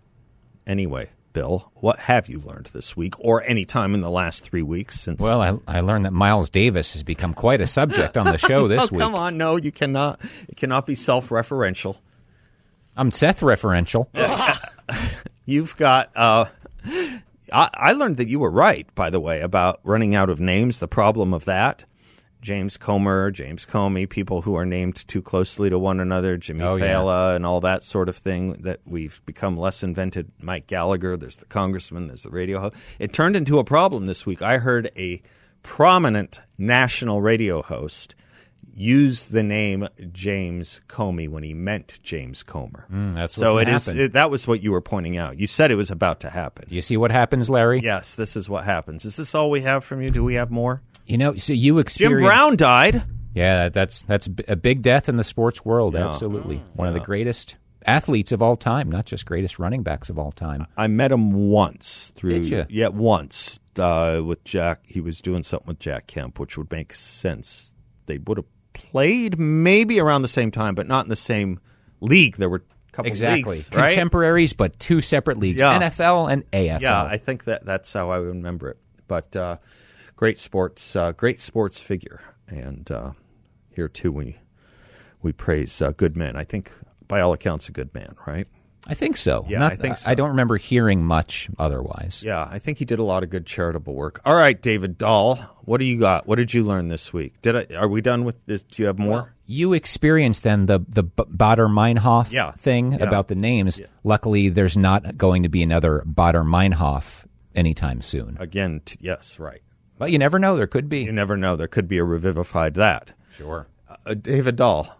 Anyway, 0.67 1.09
Bill, 1.33 1.71
what 1.75 1.99
have 1.99 2.29
you 2.29 2.39
learned 2.39 2.67
this 2.67 2.95
week 2.95 3.15
or 3.19 3.43
any 3.43 3.65
time 3.65 3.93
in 3.93 4.01
the 4.01 4.09
last 4.09 4.43
three 4.43 4.61
weeks? 4.61 4.99
Since 4.99 5.19
Well, 5.19 5.41
I, 5.41 5.57
I 5.67 5.81
learned 5.81 6.05
that 6.05 6.13
Miles 6.13 6.49
Davis 6.49 6.93
has 6.93 7.03
become 7.03 7.33
quite 7.33 7.59
a 7.59 7.67
subject 7.67 8.17
on 8.17 8.27
the 8.27 8.37
show 8.37 8.67
this 8.69 8.83
oh, 8.83 8.87
week. 8.91 9.01
come 9.01 9.15
on, 9.15 9.37
no, 9.37 9.55
you 9.55 9.71
cannot. 9.71 10.21
It 10.47 10.57
cannot 10.57 10.85
be 10.85 10.95
self-referential. 10.95 11.97
I'm 12.95 13.11
Seth 13.11 13.39
referential. 13.41 14.07
You've 15.45 15.75
got. 15.77 16.11
Uh, 16.15 16.45
I, 17.51 17.69
I 17.73 17.91
learned 17.93 18.17
that 18.17 18.27
you 18.27 18.39
were 18.39 18.51
right, 18.51 18.87
by 18.95 19.09
the 19.09 19.19
way, 19.19 19.41
about 19.41 19.79
running 19.83 20.15
out 20.15 20.29
of 20.29 20.39
names. 20.39 20.79
The 20.79 20.87
problem 20.87 21.33
of 21.33 21.45
that. 21.45 21.85
James 22.41 22.75
Comer, 22.75 23.31
James 23.31 23.65
Comey, 23.65 24.07
people 24.09 24.41
who 24.41 24.55
are 24.55 24.65
named 24.65 25.07
too 25.07 25.21
closely 25.21 25.69
to 25.69 25.79
one 25.79 26.01
another, 26.01 26.35
Jimmy 26.35 26.61
Oh, 26.65 26.75
yeah. 26.75 26.85
Fallon, 26.87 27.35
and 27.37 27.45
all 27.45 27.61
that 27.61 27.83
sort 27.83 28.09
of 28.09 28.17
thing. 28.17 28.53
That 28.63 28.81
we've 28.85 29.21
become 29.25 29.57
less 29.57 29.81
invented. 29.81 30.29
Mike 30.41 30.67
Gallagher, 30.67 31.15
there's 31.15 31.37
the 31.37 31.45
congressman, 31.45 32.07
there's 32.07 32.23
the 32.23 32.29
radio 32.29 32.59
host. 32.59 32.75
It 32.99 33.13
turned 33.13 33.37
into 33.37 33.59
a 33.59 33.63
problem 33.63 34.07
this 34.07 34.25
week. 34.25 34.41
I 34.41 34.57
heard 34.57 34.91
a 34.97 35.21
prominent 35.63 36.41
national 36.57 37.21
radio 37.21 37.61
host 37.61 38.13
use 38.73 39.27
the 39.27 39.43
name 39.43 39.87
James 40.11 40.81
Comey 40.87 41.29
when 41.29 41.43
he 41.43 41.53
meant 41.53 41.99
James 42.03 42.43
Comer. 42.43 42.85
Mm, 42.91 43.15
that's 43.15 43.33
so 43.33 43.55
what 43.55 43.67
it 43.67 43.73
is. 43.73 43.87
It, 43.87 44.13
that 44.13 44.29
was 44.29 44.47
what 44.47 44.61
you 44.61 44.71
were 44.71 44.81
pointing 44.81 45.17
out. 45.17 45.37
You 45.37 45.47
said 45.47 45.71
it 45.71 45.75
was 45.75 45.91
about 45.91 46.21
to 46.21 46.29
happen. 46.29 46.65
Do 46.67 46.75
you 46.75 46.81
see 46.81 46.97
what 46.97 47.11
happens, 47.11 47.49
Larry? 47.49 47.81
Yes, 47.81 48.15
this 48.15 48.35
is 48.35 48.49
what 48.49 48.63
happens. 48.63 49.05
Is 49.05 49.15
this 49.15 49.33
all 49.35 49.49
we 49.49 49.61
have 49.61 49.83
from 49.83 50.01
you? 50.01 50.09
Do 50.09 50.23
we 50.23 50.35
have 50.35 50.51
more? 50.51 50.81
You 51.05 51.17
know, 51.17 51.35
so 51.35 51.53
you 51.53 51.79
experienced 51.79 52.21
Jim 52.21 52.27
Brown 52.27 52.55
died. 52.55 53.03
Yeah, 53.33 53.69
that's 53.69 54.03
that's 54.03 54.29
a 54.47 54.55
big 54.55 54.81
death 54.81 55.09
in 55.09 55.17
the 55.17 55.23
sports 55.23 55.65
world. 55.65 55.95
Absolutely, 55.95 56.63
one 56.73 56.87
of 56.87 56.93
the 56.93 56.99
greatest 56.99 57.57
athletes 57.85 58.31
of 58.31 58.41
all 58.41 58.55
time, 58.55 58.89
not 58.89 59.05
just 59.05 59.25
greatest 59.25 59.59
running 59.59 59.83
backs 59.83 60.09
of 60.09 60.17
all 60.17 60.31
time. 60.31 60.67
I 60.77 60.87
met 60.87 61.11
him 61.11 61.49
once 61.49 62.13
through. 62.15 62.43
Did 62.43 62.45
ya? 62.47 62.65
Yeah, 62.69 62.87
once 62.89 63.59
uh, 63.77 64.21
with 64.23 64.43
Jack. 64.43 64.81
He 64.85 65.01
was 65.01 65.21
doing 65.21 65.43
something 65.43 65.67
with 65.67 65.79
Jack 65.79 66.07
Kemp, 66.07 66.39
which 66.39 66.57
would 66.57 66.71
make 66.71 66.93
sense. 66.93 67.73
They 68.05 68.17
would 68.17 68.37
have 68.37 68.45
played 68.73 69.37
maybe 69.39 69.99
around 69.99 70.21
the 70.23 70.27
same 70.27 70.51
time, 70.51 70.75
but 70.75 70.87
not 70.87 71.05
in 71.05 71.09
the 71.09 71.15
same 71.15 71.59
league. 72.01 72.37
There 72.37 72.49
were 72.49 72.63
a 72.89 72.91
couple 72.91 73.09
Exactly, 73.09 73.57
leagues, 73.57 73.69
right? 73.73 73.89
contemporaries, 73.89 74.53
but 74.53 74.79
two 74.79 75.01
separate 75.01 75.37
leagues: 75.37 75.61
Yeah. 75.61 75.79
NFL 75.79 76.31
and 76.31 76.49
AFL. 76.51 76.81
Yeah, 76.81 77.03
I 77.03 77.17
think 77.17 77.45
that 77.45 77.65
that's 77.65 77.91
how 77.93 78.09
I 78.09 78.17
remember 78.17 78.69
it. 78.69 78.77
But 79.07 79.35
uh, 79.35 79.57
great 80.15 80.37
sports, 80.37 80.95
uh, 80.95 81.11
great 81.11 81.39
sports 81.39 81.81
figure, 81.81 82.21
and 82.47 82.89
uh, 82.91 83.11
here 83.69 83.87
too 83.87 84.11
we 84.11 84.37
we 85.21 85.31
praise 85.31 85.81
uh, 85.81 85.91
good 85.91 86.15
men. 86.17 86.35
I 86.35 86.43
think 86.43 86.71
by 87.07 87.21
all 87.21 87.33
accounts 87.33 87.69
a 87.69 87.71
good 87.71 87.93
man, 87.93 88.15
right? 88.25 88.47
I 88.87 88.93
think 88.95 89.15
so. 89.17 89.45
Yeah, 89.47 89.59
Not- 89.59 89.71
I 89.71 89.75
think 89.75 89.97
so. 89.97 90.11
I 90.11 90.15
don't 90.15 90.29
remember 90.29 90.57
hearing 90.57 91.03
much 91.05 91.49
otherwise. 91.57 92.21
Yeah, 92.25 92.47
I 92.51 92.59
think 92.59 92.77
he 92.79 92.85
did 92.85 92.99
a 92.99 93.03
lot 93.03 93.23
of 93.23 93.29
good 93.29 93.45
charitable 93.45 93.93
work. 93.93 94.19
All 94.25 94.35
right, 94.35 94.61
David 94.61 94.97
Dahl, 94.97 95.37
what 95.63 95.77
do 95.77 95.85
you 95.85 95.99
got? 95.99 96.27
What 96.27 96.35
did 96.35 96.53
you 96.53 96.63
learn 96.63 96.89
this 96.89 97.13
week? 97.13 97.41
Did 97.41 97.55
I? 97.71 97.75
Are 97.75 97.87
we 97.87 98.01
done 98.01 98.25
with 98.25 98.45
this? 98.45 98.63
Do 98.63 98.81
you 98.83 98.87
have 98.87 98.99
more? 98.99 99.33
You 99.45 99.73
experienced 99.73 100.43
then 100.43 100.65
the 100.67 100.79
the 100.87 101.03
Baader 101.03 101.69
Meinhof 101.69 102.31
Yeah. 102.31 102.51
thing 102.51 102.93
Yeah. 102.93 102.99
about 103.05 103.27
the 103.29 103.35
names. 103.35 103.79
Luckily, 104.03 104.49
there's 104.49 104.77
not 104.77 105.17
going 105.17 105.43
to 105.43 105.49
be 105.49 105.61
another 105.63 106.03
Baader 106.05 106.43
Meinhof 106.45 107.25
anytime 107.55 108.01
soon. 108.01 108.37
Again, 108.39 108.81
t- 108.85 108.97
yes, 108.99 109.39
right. 109.39 109.61
But 109.97 110.11
you 110.11 110.17
never 110.17 110.39
know; 110.39 110.57
there 110.57 110.67
could 110.67 110.89
be. 110.89 111.03
You 111.03 111.11
never 111.11 111.37
know. 111.37 111.55
There 111.55 111.67
could 111.67 111.87
be 111.87 111.97
a 111.99 112.03
revivified 112.03 112.73
that. 112.75 113.13
Sure. 113.31 113.67
Uh, 114.05 114.13
David 114.15 114.55
Dahl, 114.57 114.99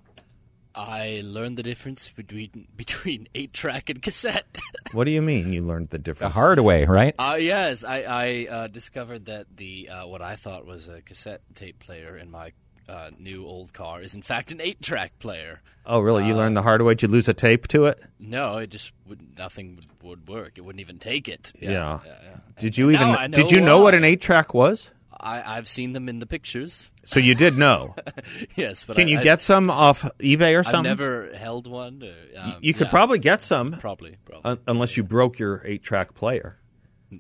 I 0.75 1.21
learned 1.23 1.57
the 1.57 1.63
difference 1.63 2.09
between 2.09 2.67
between 2.75 3.27
eight 3.35 3.53
track 3.53 3.89
and 3.89 4.01
cassette. 4.01 4.57
what 4.91 5.05
do 5.05 5.11
you 5.11 5.21
mean? 5.21 5.53
You 5.53 5.61
learned 5.61 5.89
the 5.89 5.97
difference? 5.97 6.33
The 6.33 6.39
hard 6.39 6.59
way, 6.59 6.85
right? 6.85 7.15
uh, 7.19 7.37
yes, 7.39 7.83
I, 7.83 8.03
I 8.03 8.47
uh, 8.49 8.67
discovered 8.67 9.25
that 9.25 9.57
the 9.57 9.89
uh, 9.89 10.07
what 10.07 10.21
I 10.21 10.35
thought 10.35 10.65
was 10.65 10.87
a 10.87 11.01
cassette 11.01 11.41
tape 11.55 11.79
player 11.79 12.17
in 12.17 12.31
my 12.31 12.53
uh, 12.89 13.11
new 13.17 13.45
old 13.45 13.73
car 13.73 14.01
is 14.01 14.13
in 14.13 14.21
fact 14.21 14.51
an 14.51 14.61
eight 14.61 14.81
track 14.81 15.17
player. 15.19 15.61
Oh, 15.85 15.99
really? 15.99 16.25
You 16.25 16.33
learned 16.33 16.55
the 16.55 16.61
hard 16.61 16.81
way? 16.81 16.93
Did 16.93 17.03
you 17.03 17.07
lose 17.09 17.27
a 17.27 17.33
tape 17.33 17.67
to 17.69 17.85
it? 17.85 18.01
No, 18.17 18.57
it 18.57 18.69
just 18.69 18.93
would 19.05 19.37
nothing 19.37 19.75
would, 19.75 19.87
would 20.01 20.27
work. 20.29 20.57
It 20.57 20.61
wouldn't 20.61 20.79
even 20.79 20.97
take 20.97 21.27
it. 21.27 21.51
Yeah. 21.59 21.99
yeah. 22.05 22.37
Did 22.57 22.77
you 22.77 22.89
even? 22.89 23.09
now 23.09 23.17
I 23.17 23.27
know 23.27 23.35
did 23.35 23.51
you 23.51 23.59
know 23.59 23.81
what 23.81 23.93
an 23.93 24.05
eight 24.05 24.21
track 24.21 24.53
was? 24.53 24.91
I, 25.23 25.57
I've 25.57 25.69
seen 25.69 25.93
them 25.93 26.09
in 26.09 26.19
the 26.19 26.25
pictures. 26.25 26.91
So 27.05 27.19
you 27.19 27.33
did 27.33 27.57
know. 27.57 27.95
yes, 28.55 28.83
but 28.83 28.97
Can 28.97 29.07
I, 29.07 29.11
you 29.11 29.19
I, 29.19 29.23
get 29.23 29.41
some 29.41 29.69
off 29.69 30.03
eBay 30.19 30.59
or 30.59 30.63
something? 30.63 30.91
I've 30.91 30.99
never 30.99 31.31
held 31.35 31.65
one. 31.65 32.03
Or, 32.03 32.39
um, 32.39 32.55
you 32.59 32.73
could 32.73 32.87
yeah, 32.87 32.91
probably 32.91 33.19
get 33.19 33.41
some, 33.41 33.71
probably 33.71 34.17
probably. 34.25 34.51
un- 34.51 34.59
unless 34.67 34.97
you 34.97 35.03
broke 35.03 35.39
your 35.39 35.61
eight 35.65 35.81
track 35.81 36.13
player. 36.13 36.57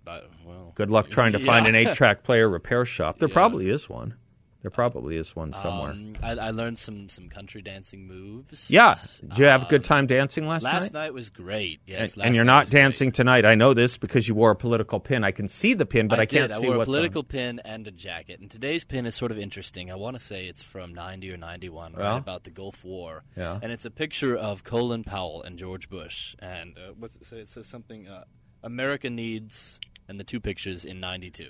But, 0.03 0.29
well, 0.45 0.73
Good 0.75 0.89
luck 0.89 1.09
trying 1.09 1.31
to 1.31 1.39
yeah. 1.41 1.45
find 1.45 1.65
an 1.65 1.75
eight 1.75 1.93
track 1.95 2.23
player 2.23 2.49
repair 2.49 2.83
shop. 2.85 3.19
There 3.19 3.29
probably 3.29 3.69
is 3.69 3.89
one. 3.89 4.15
There 4.63 4.71
probably 4.71 5.17
is 5.17 5.35
one 5.35 5.51
somewhere. 5.51 5.91
Um, 5.91 6.15
I, 6.23 6.31
I 6.31 6.49
learned 6.51 6.77
some 6.77 7.09
some 7.09 7.27
country 7.27 7.61
dancing 7.61 8.07
moves. 8.07 8.71
yeah. 8.71 8.95
Did 9.21 9.37
you 9.37 9.45
have 9.45 9.63
a 9.63 9.65
good 9.67 9.81
Um, 9.81 9.83
time 9.83 10.07
dancing 10.07 10.47
last, 10.47 10.63
Last 10.63 10.73
night? 10.73 10.81
Last 10.83 10.93
night 10.93 11.13
was 11.13 11.29
great. 11.29 11.81
And, 11.85 11.89
Yes, 11.99 12.13
and 12.13 12.23
last 12.23 12.35
you're 12.35 12.45
night 12.45 12.53
not 12.53 12.63
was 12.63 12.69
great. 12.69 12.79
dancing 12.81 13.11
tonight. 13.11 13.45
I 13.45 13.55
know 13.55 13.73
this 13.73 13.97
because 13.97 14.25
you 14.29 14.35
wore 14.35 14.51
a 14.51 14.55
political 14.55 15.01
pin. 15.01 15.25
I 15.25 15.31
can 15.31 15.49
see 15.49 15.73
the 15.73 15.85
pin, 15.85 16.07
but 16.07 16.17
I, 16.19 16.25
can't 16.25 16.49
did. 16.49 16.59
see 16.61 16.65
I 16.67 16.69
wore 16.69 16.77
a 16.77 16.79
on. 16.79 16.85
political 16.85 17.23
pin 17.23 17.59
and 17.65 17.85
a 17.87 17.91
jacket. 17.91 18.39
And 18.39 18.49
today's 18.49 18.85
pin 18.85 19.05
is 19.05 19.15
sort 19.15 19.31
of 19.33 19.37
interesting. 19.37 19.91
I 19.91 19.95
want 19.95 20.17
to 20.17 20.23
say 20.23 20.45
it's 20.47 20.63
from 20.63 20.93
90 20.93 21.33
or 21.33 21.37
91, 21.37 21.93
Well. 21.97 22.11
right 22.13 22.17
about 22.17 22.45
the 22.45 22.49
Gulf 22.49 22.85
War. 22.85 23.25
Yeah. 23.35 23.59
And 23.61 23.69
it's 23.69 23.83
a 23.83 23.91
picture 23.91 24.33
of 24.33 24.63
Colin 24.63 25.03
Powell 25.03 25.43
and 25.43 25.59
George 25.59 25.89
Bush. 25.89 26.35
And 26.39 26.77
uh, 26.77 26.93
what's 26.97 27.17
it 27.17 27.25
say? 27.25 27.39
It 27.39 27.49
says 27.49 27.67
something 27.67 28.07
uh, 28.07 28.23
America 28.63 29.09
needs, 29.09 29.77
and 30.07 30.17
the 30.19 30.23
two 30.23 30.39
pictures 30.39 30.85
in 30.85 31.01
92. 31.01 31.49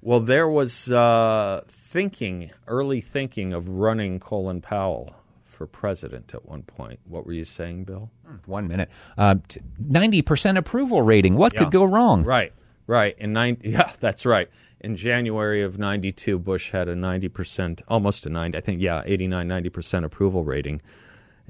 Well, 0.00 0.20
there 0.20 0.48
was 0.48 0.90
uh, 0.90 1.62
thinking, 1.66 2.50
early 2.66 3.00
thinking 3.00 3.52
of 3.52 3.68
running 3.68 4.20
Colin 4.20 4.60
Powell 4.60 5.14
for 5.42 5.66
president 5.66 6.34
at 6.34 6.46
one 6.46 6.62
point. 6.62 7.00
What 7.04 7.26
were 7.26 7.32
you 7.32 7.44
saying, 7.44 7.84
Bill? 7.84 8.10
One 8.46 8.68
minute. 8.68 8.90
Uh, 9.16 9.36
90% 9.82 10.56
approval 10.56 11.02
rating. 11.02 11.34
What 11.34 11.52
Yeah. 11.54 11.64
could 11.64 11.72
go 11.72 11.84
wrong? 11.84 12.22
Right, 12.22 12.52
right. 12.86 13.16
In 13.18 13.32
nine, 13.32 13.58
yeah, 13.64 13.90
that's 13.98 14.24
right. 14.24 14.48
In 14.80 14.94
January 14.94 15.62
of 15.62 15.76
'92, 15.76 16.38
Bush 16.38 16.70
had 16.70 16.88
a 16.88 16.94
90 16.94 17.28
percent, 17.30 17.82
almost 17.88 18.24
a 18.26 18.28
90, 18.30 18.56
I 18.56 18.60
think, 18.60 18.80
yeah, 18.80 19.02
89, 19.04 19.48
90 19.48 19.68
percent 19.70 20.04
approval 20.04 20.44
rating, 20.44 20.80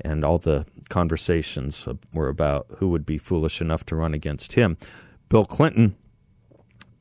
and 0.00 0.24
all 0.24 0.38
the 0.38 0.64
conversations 0.88 1.86
were 2.14 2.28
about 2.28 2.66
who 2.78 2.88
would 2.88 3.04
be 3.04 3.18
foolish 3.18 3.60
enough 3.60 3.84
to 3.86 3.96
run 3.96 4.14
against 4.14 4.54
him. 4.54 4.78
Bill 5.28 5.44
Clinton 5.44 5.94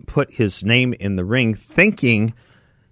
put 0.05 0.33
his 0.33 0.63
name 0.63 0.93
in 0.93 1.15
the 1.15 1.25
ring, 1.25 1.53
thinking 1.53 2.33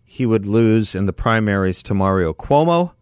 he 0.03 0.25
would 0.25 0.45
lose 0.45 0.95
in 0.95 1.05
the 1.05 1.13
primaries 1.13 1.83
to 1.83 1.93
Mario 1.93 2.33
Cuomo. 2.33 2.93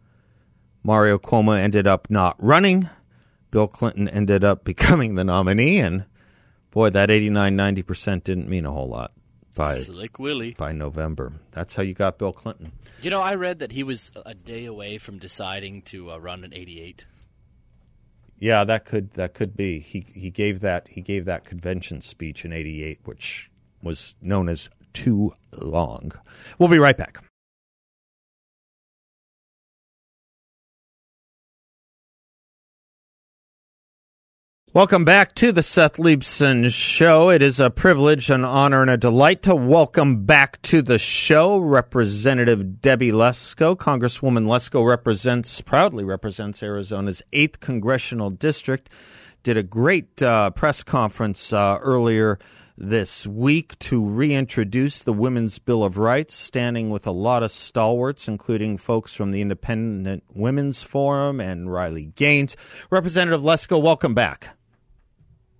Mario 0.83 1.17
Cuomo 1.17 1.57
ended 1.57 1.87
up 1.87 2.09
not 2.09 2.35
running. 2.39 2.89
Bill 3.51 3.67
Clinton 3.67 4.07
ended 4.07 4.43
up 4.43 4.63
becoming 4.65 5.15
the 5.15 5.23
nominee, 5.23 5.79
and 5.79 6.05
boy, 6.71 6.89
that 6.89 7.11
89, 7.11 7.55
90% 7.55 8.23
didn't 8.23 8.49
mean 8.49 8.65
a 8.65 8.71
whole 8.71 8.89
lot 8.89 9.11
by, 9.55 9.75
Slick 9.75 10.19
Willie. 10.19 10.55
by 10.57 10.71
November. 10.71 11.33
That's 11.51 11.75
how 11.75 11.83
you 11.83 11.93
got 11.93 12.17
Bill 12.17 12.33
Clinton. 12.33 12.71
You 13.01 13.09
know, 13.09 13.21
I 13.21 13.35
read 13.35 13.59
that 13.59 13.71
he 13.71 13.83
was 13.83 14.11
a 14.25 14.33
day 14.33 14.65
away 14.65 14.97
from 14.97 15.17
deciding 15.17 15.83
to 15.83 16.11
uh, 16.11 16.17
run 16.17 16.43
in 16.43 16.53
'88. 16.53 17.05
Yeah, 18.39 18.63
that 18.63 18.85
could 18.85 19.13
that 19.13 19.33
could 19.33 19.55
be. 19.55 19.79
He 19.79 20.05
he 20.13 20.31
gave 20.31 20.61
that 20.61 20.87
he 20.89 21.01
gave 21.01 21.25
that 21.25 21.45
convention 21.45 22.01
speech 22.01 22.45
in 22.45 22.51
'88, 22.53 22.99
which 23.03 23.49
was 23.83 24.15
known 24.21 24.49
as 24.49 24.69
too 24.93 25.33
long. 25.51 26.13
We'll 26.57 26.69
be 26.69 26.79
right 26.79 26.97
back. 26.97 27.23
Welcome 34.75 35.05
back 35.05 35.35
to 35.35 35.51
the 35.51 35.61
Seth 35.61 35.97
Leibsohn 35.97 36.73
Show. 36.73 37.29
It 37.29 37.43
is 37.43 37.59
a 37.59 37.69
privilege, 37.69 38.31
an 38.31 38.43
honor, 38.43 38.81
and 38.81 38.89
a 38.89 38.97
delight 38.97 39.43
to 39.43 39.53
welcome 39.53 40.25
back 40.25 40.59
to 40.63 40.81
the 40.81 40.97
show 40.97 41.59
Representative 41.59 42.81
Debbie 42.81 43.11
Lesko. 43.11 43.77
Congresswoman 43.77 44.47
Lesko 44.47 44.83
represents, 44.83 45.61
proudly 45.61 46.03
represents 46.03 46.63
Arizona's 46.63 47.21
8th 47.31 47.59
Congressional 47.59 48.31
District. 48.31 48.89
Did 49.43 49.57
a 49.57 49.63
great 49.63 50.23
uh, 50.23 50.49
press 50.49 50.81
conference 50.81 51.53
uh, 51.53 51.77
earlier 51.79 52.39
this 52.77 53.27
week 53.27 53.77
to 53.79 54.05
reintroduce 54.07 55.01
the 55.01 55.13
Women's 55.13 55.59
Bill 55.59 55.83
of 55.83 55.97
Rights, 55.97 56.33
standing 56.33 56.89
with 56.89 57.05
a 57.05 57.12
lot 57.12 57.43
of 57.43 57.51
stalwarts, 57.51 58.27
including 58.27 58.77
folks 58.77 59.13
from 59.13 59.31
the 59.31 59.41
Independent 59.41 60.23
Women's 60.33 60.83
Forum 60.83 61.39
and 61.39 61.71
Riley 61.71 62.07
Gaines. 62.07 62.55
Representative 62.89 63.41
Lesko, 63.41 63.81
welcome 63.81 64.13
back. 64.13 64.55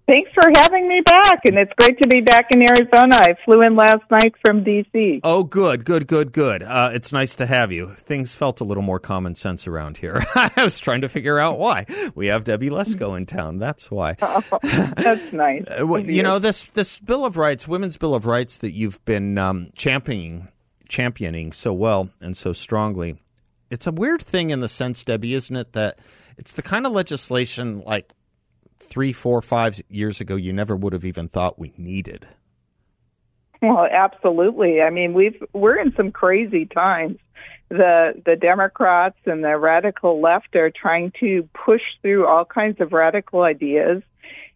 Thanks 0.06 0.32
for 0.34 0.44
having 0.56 0.90
me 0.90 1.00
back, 1.00 1.40
and 1.46 1.58
it's 1.58 1.72
great 1.78 1.98
to 2.02 2.10
be 2.10 2.20
back 2.20 2.48
in 2.54 2.62
Arizona. 2.62 3.16
I 3.22 3.36
flew 3.46 3.62
in 3.62 3.78
last 3.78 4.04
night 4.12 4.34
from 4.46 4.62
D.C. 4.62 5.22
Oh, 5.24 5.46
good, 5.46 5.86
good, 5.86 6.08
good, 6.08 6.34
good. 6.34 6.62
Uh, 6.62 6.92
it's 6.94 7.14
nice 7.14 7.38
to 7.38 7.46
have 7.46 7.72
you. 7.72 7.92
Things 7.92 8.36
felt 8.36 8.60
a 8.60 8.66
little 8.66 8.84
more 8.84 9.00
common 9.00 9.36
sense 9.36 9.66
around 9.66 9.98
here. 9.98 10.22
I 10.36 10.52
was 10.58 10.78
trying 10.78 11.02
to 11.02 11.10
figure 11.10 11.40
out 11.40 11.58
why. 11.58 11.86
We 12.16 12.28
have 12.28 12.44
Debbie 12.44 12.70
Lesko 12.70 13.16
in 13.16 13.26
town. 13.26 13.60
That's 13.60 13.90
why. 13.90 14.14
That's 14.62 15.32
nice. 15.32 15.64
Uh, 15.70 15.88
well, 15.88 16.02
you 16.02 16.22
know 16.22 16.38
this 16.38 16.64
this 16.74 17.00
Bill 17.00 17.24
of 17.24 17.38
Rights, 17.38 17.66
Women's 17.66 17.96
Bill 17.96 18.14
of 18.14 18.26
Rights, 18.26 18.58
that 18.58 18.72
you've 18.72 19.04
been 19.06 19.38
um, 19.38 19.70
championing 19.74 20.50
championing 20.90 21.54
so 21.54 21.72
well 21.72 22.10
and 22.20 22.36
so 22.36 22.52
strongly. 22.52 23.16
It's 23.72 23.88
a 23.88 23.92
weird 23.92 24.22
thing 24.22 24.50
in 24.50 24.60
the 24.60 24.70
sense, 24.70 25.04
Debbie, 25.04 25.34
isn't 25.34 25.56
it, 25.56 25.74
that 25.74 25.98
it's 26.38 26.52
the 26.52 26.62
kind 26.62 26.86
of 26.86 26.92
legislation 26.92 27.80
like 27.80 28.12
three, 28.84 29.14
four, 29.14 29.42
five 29.42 29.82
years 29.90 30.22
ago 30.22 30.36
you 30.36 30.54
never 30.54 30.76
would 30.76 30.94
have 30.94 31.06
even 31.06 31.28
thought 31.28 31.60
we 31.60 31.74
needed. 31.78 32.28
Well, 33.62 33.88
absolutely. 33.90 34.82
I 34.82 34.90
mean, 34.90 35.14
we've 35.14 35.42
we're 35.54 35.80
in 35.80 35.94
some 35.96 36.12
crazy 36.12 36.66
times. 36.66 37.18
The 37.70 38.22
the 38.26 38.36
Democrats 38.36 39.18
and 39.26 39.44
the 39.44 39.58
radical 39.58 40.22
left 40.22 40.56
are 40.56 40.70
trying 40.70 41.14
to 41.22 41.48
push 41.54 41.82
through 42.02 42.28
all 42.28 42.44
kinds 42.44 42.82
of 42.82 42.92
radical 42.92 43.42
ideas, 43.44 44.04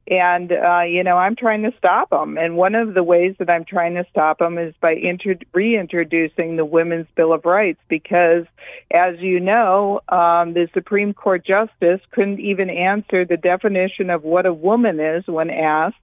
and 0.10 0.52
uh, 0.52 0.82
you 0.82 1.04
know 1.04 1.18
I'm 1.18 1.36
trying 1.36 1.64
to 1.64 1.74
stop 1.78 2.10
them. 2.10 2.38
And 2.38 2.58
one 2.58 2.76
of 2.76 2.94
the 2.94 3.04
ways 3.04 3.36
that 3.40 3.50
I'm 3.50 3.66
trying 3.66 3.96
to 3.96 4.06
stop 4.10 4.40
them 4.40 4.58
is 4.58 4.74
by 4.82 4.94
inter- 4.94 5.40
reintroducing 5.54 6.56
the 6.56 6.66
Women's 6.66 7.08
Bill 7.16 7.34
of 7.34 7.46
Rights, 7.46 7.80
because 7.88 8.46
as 8.92 9.20
you 9.20 9.40
know, 9.40 10.02
um, 10.10 10.54
the 10.54 10.68
Supreme 10.74 11.14
Court 11.14 11.46
justice 11.46 12.02
couldn't 12.12 12.40
even 12.40 12.70
answer 12.70 13.26
the 13.26 13.38
definition 13.38 14.10
of 14.10 14.24
what 14.24 14.46
a 14.46 14.54
woman 14.54 15.00
is 15.00 15.26
when 15.28 15.50
asked 15.50 15.96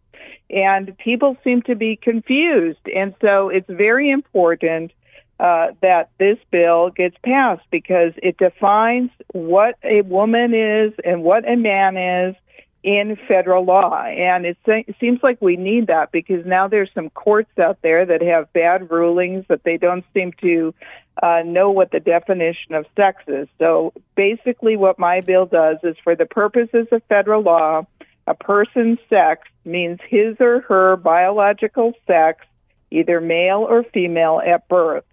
and 0.50 0.96
people 0.98 1.36
seem 1.42 1.62
to 1.62 1.74
be 1.74 1.96
confused. 1.96 2.86
And 2.94 3.14
so 3.20 3.48
it's 3.48 3.68
very 3.68 4.10
important 4.10 4.92
uh, 5.40 5.68
that 5.82 6.10
this 6.18 6.38
bill 6.50 6.90
gets 6.90 7.16
passed 7.24 7.64
because 7.70 8.12
it 8.22 8.36
defines 8.38 9.10
what 9.32 9.76
a 9.82 10.02
woman 10.02 10.54
is 10.54 10.92
and 11.04 11.22
what 11.22 11.48
a 11.48 11.56
man 11.56 11.96
is 11.96 12.36
in 12.84 13.16
federal 13.26 13.64
law. 13.64 14.04
And 14.04 14.44
it, 14.44 14.58
seems 15.00 15.20
like 15.22 15.40
we 15.40 15.56
need 15.56 15.86
that 15.86 16.12
because 16.12 16.44
now 16.44 16.68
there's 16.68 16.90
some 16.94 17.08
courts 17.10 17.58
out 17.58 17.78
there 17.82 18.04
that 18.04 18.20
have 18.20 18.52
bad 18.52 18.90
rulings 18.90 19.46
that 19.48 19.64
they 19.64 19.78
don't 19.78 20.04
seem 20.12 20.32
to 20.42 20.74
uh, 21.22 21.40
know 21.46 21.70
what 21.70 21.90
the 21.92 22.00
definition 22.00 22.74
of 22.74 22.84
sex 22.94 23.22
is. 23.26 23.48
So 23.58 23.94
basically, 24.16 24.76
what 24.76 24.98
my 24.98 25.20
bill 25.20 25.46
does 25.46 25.78
is 25.82 25.96
for 26.04 26.14
the 26.14 26.26
purposes 26.26 26.86
of 26.92 27.02
federal 27.08 27.42
law, 27.42 27.86
a 28.26 28.34
person's 28.34 28.98
sex 29.08 29.48
means 29.64 29.98
his 30.06 30.36
or 30.38 30.60
her 30.62 30.96
biological 30.96 31.94
sex, 32.06 32.44
either 32.90 33.18
male 33.18 33.66
or 33.66 33.84
female, 33.94 34.42
at 34.44 34.68
birth. 34.68 35.04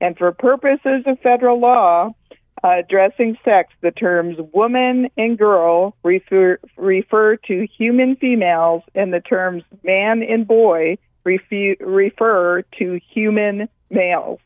And 0.00 0.18
for 0.18 0.32
purposes 0.32 1.04
of 1.06 1.20
federal 1.20 1.60
law, 1.60 2.12
addressing 2.62 3.36
sex, 3.44 3.72
the 3.80 3.90
terms 3.90 4.36
woman 4.52 5.08
and 5.16 5.38
girl 5.38 5.96
refer, 6.02 6.58
refer 6.76 7.36
to 7.36 7.66
human 7.76 8.16
females, 8.16 8.82
and 8.94 9.12
the 9.12 9.20
terms 9.20 9.62
man 9.82 10.22
and 10.22 10.46
boy 10.46 10.98
refu- 11.26 11.76
refer 11.80 12.62
to 12.78 13.00
human 13.12 13.68
males. 13.90 14.40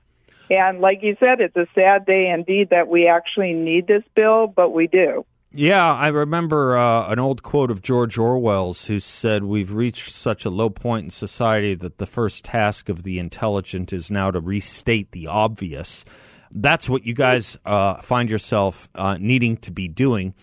And 0.50 0.80
like 0.80 0.98
you 1.02 1.16
said, 1.18 1.40
it's 1.40 1.56
a 1.56 1.66
sad 1.74 2.04
day 2.06 2.30
indeed 2.30 2.70
that 2.70 2.88
we 2.88 3.08
actually 3.08 3.54
need 3.54 3.86
this 3.86 4.04
bill, 4.14 4.46
but 4.46 4.70
we 4.70 4.86
do. 4.86 5.24
Yeah, 5.56 5.94
I 5.94 6.08
remember 6.08 6.76
uh, 6.76 7.08
an 7.10 7.20
old 7.20 7.44
quote 7.44 7.70
of 7.70 7.80
George 7.80 8.18
Orwell's 8.18 8.86
who 8.86 8.98
said, 8.98 9.44
We've 9.44 9.72
reached 9.72 10.12
such 10.12 10.44
a 10.44 10.50
low 10.50 10.68
point 10.68 11.04
in 11.04 11.10
society 11.10 11.76
that 11.76 11.98
the 11.98 12.06
first 12.06 12.44
task 12.44 12.88
of 12.88 13.04
the 13.04 13.20
intelligent 13.20 13.92
is 13.92 14.10
now 14.10 14.32
to 14.32 14.40
restate 14.40 15.12
the 15.12 15.28
obvious. 15.28 16.04
That's 16.54 16.88
what 16.88 17.04
you 17.04 17.14
guys 17.14 17.58
uh, 17.64 17.96
find 17.96 18.30
yourself 18.30 18.88
uh, 18.94 19.16
needing 19.18 19.56
to 19.58 19.72
be 19.72 19.88
doing. 19.88 20.34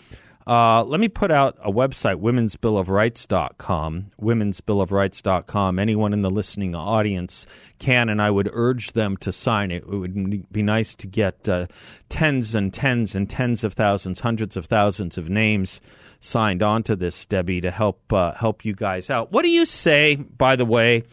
Uh, 0.45 0.83
let 0.83 0.99
me 0.99 1.07
put 1.07 1.31
out 1.31 1.57
a 1.63 1.71
website, 1.71 2.19
womensbillofrights.com, 2.19 4.11
womensbillofrights.com. 4.19 5.79
Anyone 5.79 6.13
in 6.13 6.21
the 6.23 6.31
listening 6.31 6.75
audience 6.75 7.45
can, 7.79 8.09
and 8.09 8.21
I 8.21 8.31
would 8.31 8.49
urge 8.51 8.93
them 8.93 9.17
to 9.17 9.31
sign 9.31 9.71
it. 9.71 9.83
It 9.83 9.97
would 9.97 10.51
be 10.51 10.63
nice 10.63 10.95
to 10.95 11.07
get 11.07 11.47
uh, 11.47 11.67
tens 12.09 12.55
and 12.55 12.73
tens 12.73 13.15
and 13.15 13.29
tens 13.29 13.63
of 13.63 13.73
thousands, 13.73 14.21
hundreds 14.21 14.57
of 14.57 14.65
thousands 14.65 15.17
of 15.17 15.29
names 15.29 15.79
signed 16.21 16.63
on 16.63 16.83
to 16.83 16.95
this, 16.95 17.25
Debbie, 17.25 17.59
to 17.61 17.71
help 17.71 18.13
uh, 18.13 18.31
help 18.33 18.63
you 18.63 18.73
guys 18.73 19.09
out. 19.09 19.31
What 19.31 19.43
do 19.43 19.49
you 19.49 19.65
say, 19.65 20.15
by 20.15 20.55
the 20.55 20.65
way, 20.65 21.03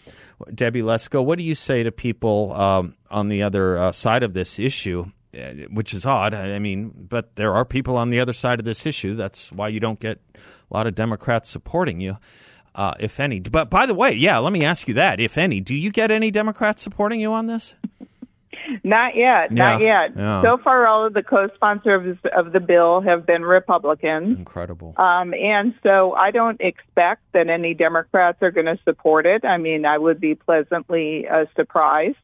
Debbie 0.55 0.83
Lesko? 0.83 1.25
What 1.25 1.39
do 1.39 1.45
you 1.45 1.57
say 1.57 1.83
to 1.83 1.91
people 1.91 2.53
um, 2.53 2.95
on 3.11 3.29
the 3.29 3.43
other 3.43 3.77
uh, 3.79 3.93
side 3.93 4.23
of 4.23 4.35
this 4.35 4.59
issue? 4.59 5.07
uh, 5.35 5.51
Which 5.71 5.93
is 5.95 6.07
odd. 6.07 6.35
I 6.35 6.59
mean, 6.59 6.93
but 7.09 7.35
there 7.37 7.55
are 7.55 7.65
people 7.65 7.97
on 7.97 8.11
the 8.11 8.21
other 8.21 8.33
side 8.35 8.61
of 8.61 8.65
this 8.65 8.87
issue. 8.87 9.17
That's 9.17 9.51
why 9.51 9.69
you 9.69 9.81
don't 9.81 9.99
get 9.99 10.21
a 10.37 10.75
lot 10.75 10.87
of 10.87 10.95
Democrats 10.95 11.49
supporting 11.49 12.01
you, 12.01 12.19
uh, 12.75 12.95
if 13.01 13.19
any. 13.19 13.41
But 13.41 13.71
by 13.71 13.87
the 13.87 13.95
way, 13.95 14.13
yeah, 14.13 14.39
let 14.39 14.53
me 14.53 14.65
ask 14.65 14.87
you 14.87 14.95
that, 14.95 15.19
if 15.21 15.39
any. 15.39 15.61
Do 15.61 15.75
you 15.75 15.91
get 15.91 16.11
any 16.11 16.31
Democrats 16.31 16.83
supporting 16.83 17.21
you 17.21 17.33
on 17.33 17.47
this? 17.47 17.75
Not 18.89 19.17
yet, 19.17 19.51
not 19.53 19.81
Yeah, 19.83 20.07
yet. 20.07 20.17
yeah. 20.17 20.43
So 20.43 20.57
far, 20.57 20.87
all 20.87 21.07
of 21.07 21.13
the 21.13 21.23
co-sponsors 21.23 22.17
of 22.37 22.53
the 22.53 22.61
bill 22.61 23.01
have 23.03 23.27
been 23.27 23.43
Republicans, 23.43 24.39
Incredible. 24.39 24.95
um, 24.97 25.35
and 25.35 25.75
so 25.83 26.15
I 26.15 26.31
don't 26.31 26.61
expect 26.61 27.21
that 27.33 27.49
any 27.49 27.75
Democrats 27.75 28.39
are 28.41 28.51
going 28.51 28.67
to 28.67 28.79
support 28.85 29.27
it. 29.27 29.45
I 29.45 29.59
mean, 29.59 29.87
I 29.87 29.99
would 29.99 30.21
be 30.21 30.35
pleasantly 30.35 31.29
uh, 31.29 31.45
surprised. 31.55 32.17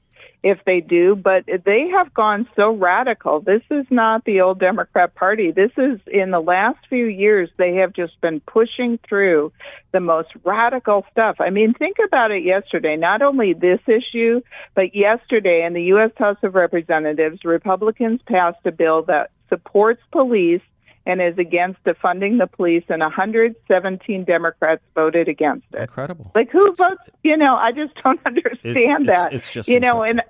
If 0.45 0.59
they 0.67 0.81
do, 0.81 1.17
but 1.17 1.47
they 1.47 1.89
have 1.97 2.13
gone 2.13 2.47
so 2.55 2.71
radical. 2.71 3.41
This 3.41 3.63
is 3.71 3.87
not 3.89 4.27
the 4.27 4.43
old 4.43 4.61
Democrat 4.61 5.15
Party. 5.15 5.51
This 5.51 5.71
is 5.79 5.99
in 6.07 6.33
the 6.33 6.41
last 6.41 6.77
few 6.91 7.07
years, 7.07 7.49
they 7.57 7.77
have 7.77 7.95
just 7.95 8.21
been 8.21 8.41
pushing 8.41 8.99
through 9.09 9.53
the 9.93 10.01
most 10.01 10.29
radical 10.45 11.07
stuff. 11.11 11.37
I 11.41 11.49
mean, 11.49 11.73
think 11.73 11.97
about 12.07 12.31
it 12.31 12.45
yesterday. 12.45 12.95
Not 12.95 13.23
only 13.23 13.55
this 13.55 13.81
issue, 13.87 14.43
but 14.75 14.95
yesterday 14.95 15.65
in 15.67 15.73
the 15.73 15.85
U.S. 15.85 16.11
House 16.19 16.37
of 16.43 16.55
Representatives, 16.55 17.43
Republicans 17.43 18.21
passed 18.27 18.67
a 18.67 18.71
bill 18.71 19.03
that 19.05 19.31
supports 19.49 20.03
police 20.13 20.61
and 21.07 21.23
is 21.23 21.39
against 21.39 21.83
defunding 21.85 22.39
the 22.39 22.47
police, 22.47 22.85
and 22.89 23.01
117 23.01 24.25
Democrats 24.25 24.83
voted 24.95 25.29
against 25.29 25.67
it. 25.73 25.81
Incredible. 25.81 26.33
Like 26.35 26.51
who 26.51 26.75
votes? 26.75 27.03
You 27.23 27.37
know, 27.37 27.55
I 27.55 27.73
just 27.73 27.95
don't 28.03 28.21
understand 28.27 29.03
it's, 29.03 29.07
that. 29.07 29.33
It's, 29.33 29.53
just 29.53 29.69
you 29.69 29.81
know, 29.81 30.03
and 30.03 30.23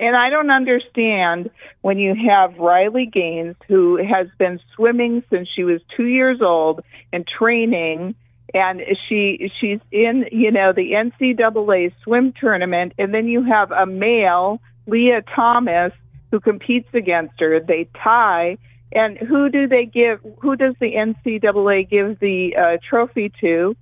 and 0.00 0.16
I 0.16 0.30
don't 0.30 0.50
understand 0.50 1.50
when 1.82 1.98
you 1.98 2.14
have 2.28 2.56
Riley 2.58 3.06
Gaines, 3.06 3.56
who 3.68 3.96
has 3.98 4.28
been 4.38 4.58
swimming 4.74 5.22
since 5.32 5.46
she 5.54 5.62
was 5.62 5.82
two 5.94 6.06
years 6.06 6.40
old 6.40 6.80
and 7.12 7.26
training, 7.26 8.14
and 8.54 8.80
she 9.08 9.52
she's 9.60 9.78
in 9.92 10.24
you 10.32 10.50
know 10.50 10.72
the 10.72 10.92
NCAA 10.92 11.92
swim 12.02 12.32
tournament, 12.32 12.94
and 12.98 13.12
then 13.12 13.28
you 13.28 13.44
have 13.44 13.70
a 13.72 13.84
male, 13.84 14.60
Lia 14.86 15.22
Thomas, 15.22 15.92
who 16.30 16.40
competes 16.40 16.88
against 16.94 17.38
her. 17.38 17.60
They 17.60 17.86
tie, 18.02 18.56
and 18.92 19.18
who 19.18 19.50
do 19.50 19.68
they 19.68 19.84
give? 19.84 20.20
Who 20.40 20.56
does 20.56 20.74
the 20.80 20.94
NCAA 20.94 21.88
give 21.90 22.18
the 22.20 22.56
uh, 22.56 22.78
trophy 22.88 23.30
to? 23.42 23.76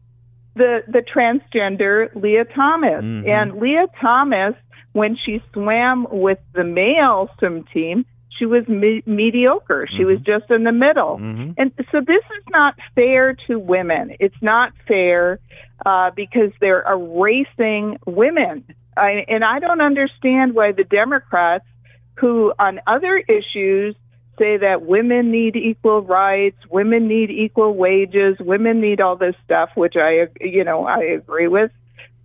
The 0.59 0.83
the 0.89 1.03
transgender 1.15 2.09
Lia 2.15 2.45
Thomas, 2.45 3.05
Mhm. 3.05 3.29
and 3.29 3.61
Lia 3.61 3.87
Thomas 4.01 4.55
when 4.93 5.17
she 5.25 5.41
swam 5.53 6.07
with 6.11 6.39
the 6.55 6.65
male 6.65 7.31
swim 7.39 7.65
team, 7.73 8.05
she 8.37 8.45
was 8.45 8.67
me- 8.67 9.03
mediocre. 9.07 9.87
She 9.97 10.05
was 10.05 10.19
just 10.21 10.51
in 10.51 10.65
the 10.65 10.73
middle. 10.73 11.19
Mhm. 11.19 11.55
And 11.59 11.73
so 11.93 12.01
this 12.01 12.25
is 12.39 12.45
not 12.51 12.75
fair 12.95 13.35
to 13.47 13.59
women. 13.59 14.17
It's 14.19 14.43
not 14.43 14.73
fair 14.87 15.39
uh, 15.87 16.11
because 16.17 16.51
they're 16.61 16.85
erasing 16.91 17.99
women. 18.07 18.65
I, 18.97 19.25
and 19.29 19.45
I 19.45 19.61
don't 19.61 19.81
understand 19.81 20.55
why 20.55 20.73
the 20.73 20.83
Democrats, 20.85 21.67
who 22.17 22.53
on 22.59 22.81
other 22.87 23.17
issues 23.39 23.95
say 24.39 24.57
that 24.59 24.83
women 24.83 25.31
need 25.31 25.57
equal 25.57 26.03
rights, 26.03 26.59
women 26.71 27.09
need 27.09 27.31
equal 27.31 27.75
wages, 27.75 28.37
women 28.39 28.81
need 28.81 29.01
all 29.01 29.17
this 29.17 29.35
stuff, 29.45 29.71
which 29.75 29.95
I, 29.97 30.29
you 30.41 30.65
know, 30.65 30.87
I 30.87 31.03
agree 31.03 31.49
with 31.49 31.71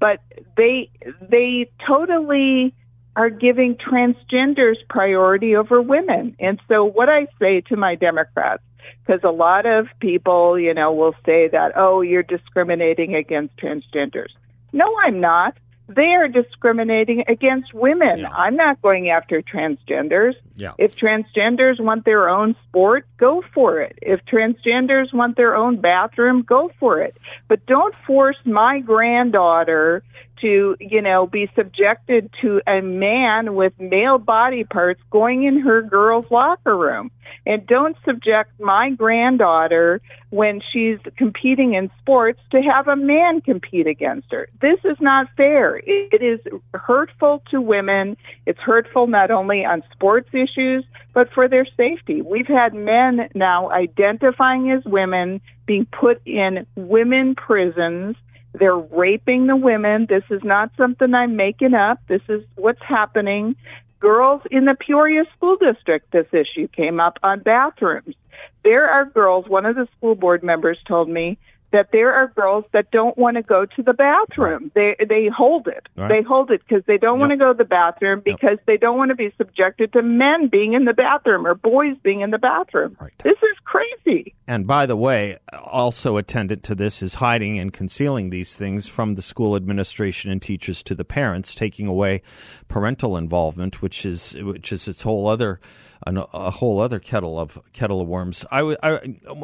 but 0.04 0.20
they 0.58 0.90
they 1.22 1.72
totally 1.88 2.74
are 3.16 3.30
giving 3.30 3.76
transgenders 3.76 4.76
priority 4.90 5.56
over 5.56 5.82
women. 5.82 6.36
And 6.42 6.60
so 6.68 6.84
what 6.84 7.08
I 7.08 7.28
say 7.40 7.62
to 7.70 7.78
my 7.78 7.96
Democrats 7.96 8.64
because 9.06 9.22
a 9.24 9.32
lot 9.32 9.66
of 9.66 9.88
people, 10.02 10.60
you 10.60 10.74
know, 10.74 10.92
will 10.92 11.16
say 11.26 11.48
that, 11.48 11.72
"Oh, 11.78 12.02
you're 12.02 12.22
discriminating 12.22 13.16
against 13.16 13.56
transgenders." 13.56 14.32
No, 14.74 14.94
I'm 15.06 15.22
not. 15.22 15.56
They 15.96 16.14
are 16.14 16.28
discriminating 16.28 17.24
against 17.28 17.74
women. 17.74 18.20
Yeah. 18.20 18.30
I'm 18.30 18.56
not 18.56 18.82
going 18.82 19.10
after 19.10 19.42
transgenders. 19.42 20.34
Yeah. 20.58 20.74
If 20.78 20.96
transgenders 20.96 21.80
want 21.80 22.06
their 22.06 22.30
own 22.30 22.56
sport, 22.68 23.06
go 23.18 23.44
for 23.54 23.82
it. 23.82 23.98
If 24.02 24.22
transgenders 24.26 25.14
want 25.14 25.38
their 25.38 25.56
own 25.56 25.82
bathroom, 25.82 26.44
go 26.44 26.72
for 26.80 27.02
it. 27.02 27.18
But 27.48 27.66
don't 27.66 27.96
force 28.08 28.38
my 28.46 28.80
granddaughter 28.80 30.04
to, 30.44 30.76
you 30.80 31.02
know, 31.02 31.26
be 31.26 31.50
subjected 31.56 32.30
to 32.42 32.62
a 32.68 32.82
man 32.82 33.56
with 33.56 33.74
male 33.80 34.18
body 34.18 34.66
parts 34.66 35.02
going 35.10 35.44
in 35.44 35.62
her 35.62 35.82
girl's 35.82 36.30
locker 36.30 36.78
room. 36.78 37.10
And 37.46 37.66
don't 37.66 37.96
subject 38.06 38.60
my 38.60 38.92
granddaughter 38.92 40.02
when 40.30 40.62
she's 40.72 41.00
competing 41.18 41.74
in 41.74 41.90
sports 42.00 42.40
to 42.52 42.62
have 42.62 42.88
a 42.88 42.96
man 42.96 43.42
compete 43.42 43.88
against 43.88 44.32
her. 44.32 44.50
This 44.62 44.80
is 44.84 44.98
not 45.00 45.28
fair. 45.38 45.78
It 45.78 46.22
is 46.22 46.40
hurtful 46.74 47.42
to 47.52 47.62
women. 47.62 48.18
It's 48.46 48.60
hurtful 48.60 49.08
not 49.08 49.32
only 49.32 49.66
on 49.66 49.84
sports 49.94 50.30
issues, 50.34 50.84
but 51.14 51.32
for 51.34 51.48
their 51.48 51.66
safety. 51.78 52.22
We've 52.22 52.48
had 52.48 52.74
men 52.74 53.30
now 53.34 53.72
identifying 53.72 54.72
as 54.72 54.84
women 54.86 55.42
being 55.66 55.86
put 55.86 56.22
in 56.26 56.66
women 56.76 57.36
prisons. 57.36 58.18
They're 58.54 58.78
raping 58.78 59.48
the 59.48 59.56
women. 59.56 60.06
This 60.08 60.24
is 60.30 60.44
not 60.44 60.72
something 60.78 61.14
I'm 61.14 61.36
making 61.36 61.74
up. 61.74 62.00
This 62.08 62.22
is 62.30 62.44
what's 62.56 62.82
happening. 62.82 63.56
Girls 64.00 64.42
in 64.52 64.66
the 64.66 64.76
Peoria 64.76 65.24
School 65.36 65.56
District, 65.56 66.12
this 66.12 66.28
issue 66.32 66.68
came 66.68 67.00
up 67.00 67.18
on 67.24 67.40
bathrooms. 67.40 68.16
There 68.64 68.90
are 68.90 69.06
girls, 69.06 69.48
one 69.48 69.66
of 69.66 69.76
the 69.76 69.88
school 69.98 70.16
board 70.16 70.44
members 70.44 70.78
told 70.88 71.10
me 71.10 71.38
that 71.74 71.90
there 71.92 72.14
are 72.14 72.28
girls 72.28 72.64
that 72.72 72.90
don't 72.92 73.18
want 73.18 73.36
to 73.36 73.44
go 73.44 73.66
to 73.66 73.84
the 73.84 73.94
bathroom. 73.94 74.72
They 74.74 74.96
they 75.10 75.28
hold 75.28 75.68
it. 75.68 75.88
Right. 75.98 76.08
They 76.08 76.22
hold 76.22 76.52
it 76.52 76.62
because 76.66 76.84
they 76.86 76.98
don't 76.98 77.20
want 77.20 77.32
to 77.32 77.38
go 77.38 77.52
to 77.52 77.58
the 77.58 77.66
bathroom 77.66 78.22
because 78.24 78.60
they 78.66 78.78
don't 78.78 78.98
want 78.98 79.10
to 79.10 79.16
be 79.16 79.34
subjected 79.38 79.92
to 79.94 80.02
men 80.02 80.48
being 80.48 80.74
in 80.74 80.86
the 80.86 80.94
bathroom 80.94 81.46
or 81.46 81.56
boys 81.56 81.98
being 82.04 82.22
in 82.22 82.30
the 82.30 82.38
bathroom. 82.38 82.96
Right. 83.02 83.12
This 83.24 83.38
is 83.38 83.58
crazy. 83.66 84.36
And 84.48 84.68
by 84.68 84.86
the 84.86 84.96
way, 84.96 85.38
also 85.52 86.18
attendant 86.18 86.64
to 86.64 86.76
this 86.76 87.02
is 87.02 87.16
hiding 87.16 87.58
and 87.58 87.74
concealing 87.74 88.30
these 88.30 88.56
things 88.56 88.88
from 88.88 89.16
the 89.16 89.22
school 89.22 89.56
administration 89.56 90.32
and 90.32 90.42
teachers 90.42 90.84
to 90.84 90.96
the 90.96 91.06
parents, 91.06 91.56
taking 91.56 91.88
away 91.88 92.22
parental 92.68 93.18
involvement, 93.18 93.82
which 93.82 94.06
is 94.06 94.36
which 94.36 94.72
is 94.72 94.88
its 94.88 95.02
whole 95.02 95.28
other 95.28 95.60
an, 96.06 96.18
a 96.18 96.52
whole 96.52 96.80
other 96.80 97.00
kettle 97.00 97.40
of 97.40 97.60
kettle 97.74 98.02
of 98.02 98.08
worms. 98.08 98.46
I, 98.52 98.76
I- 98.84 99.00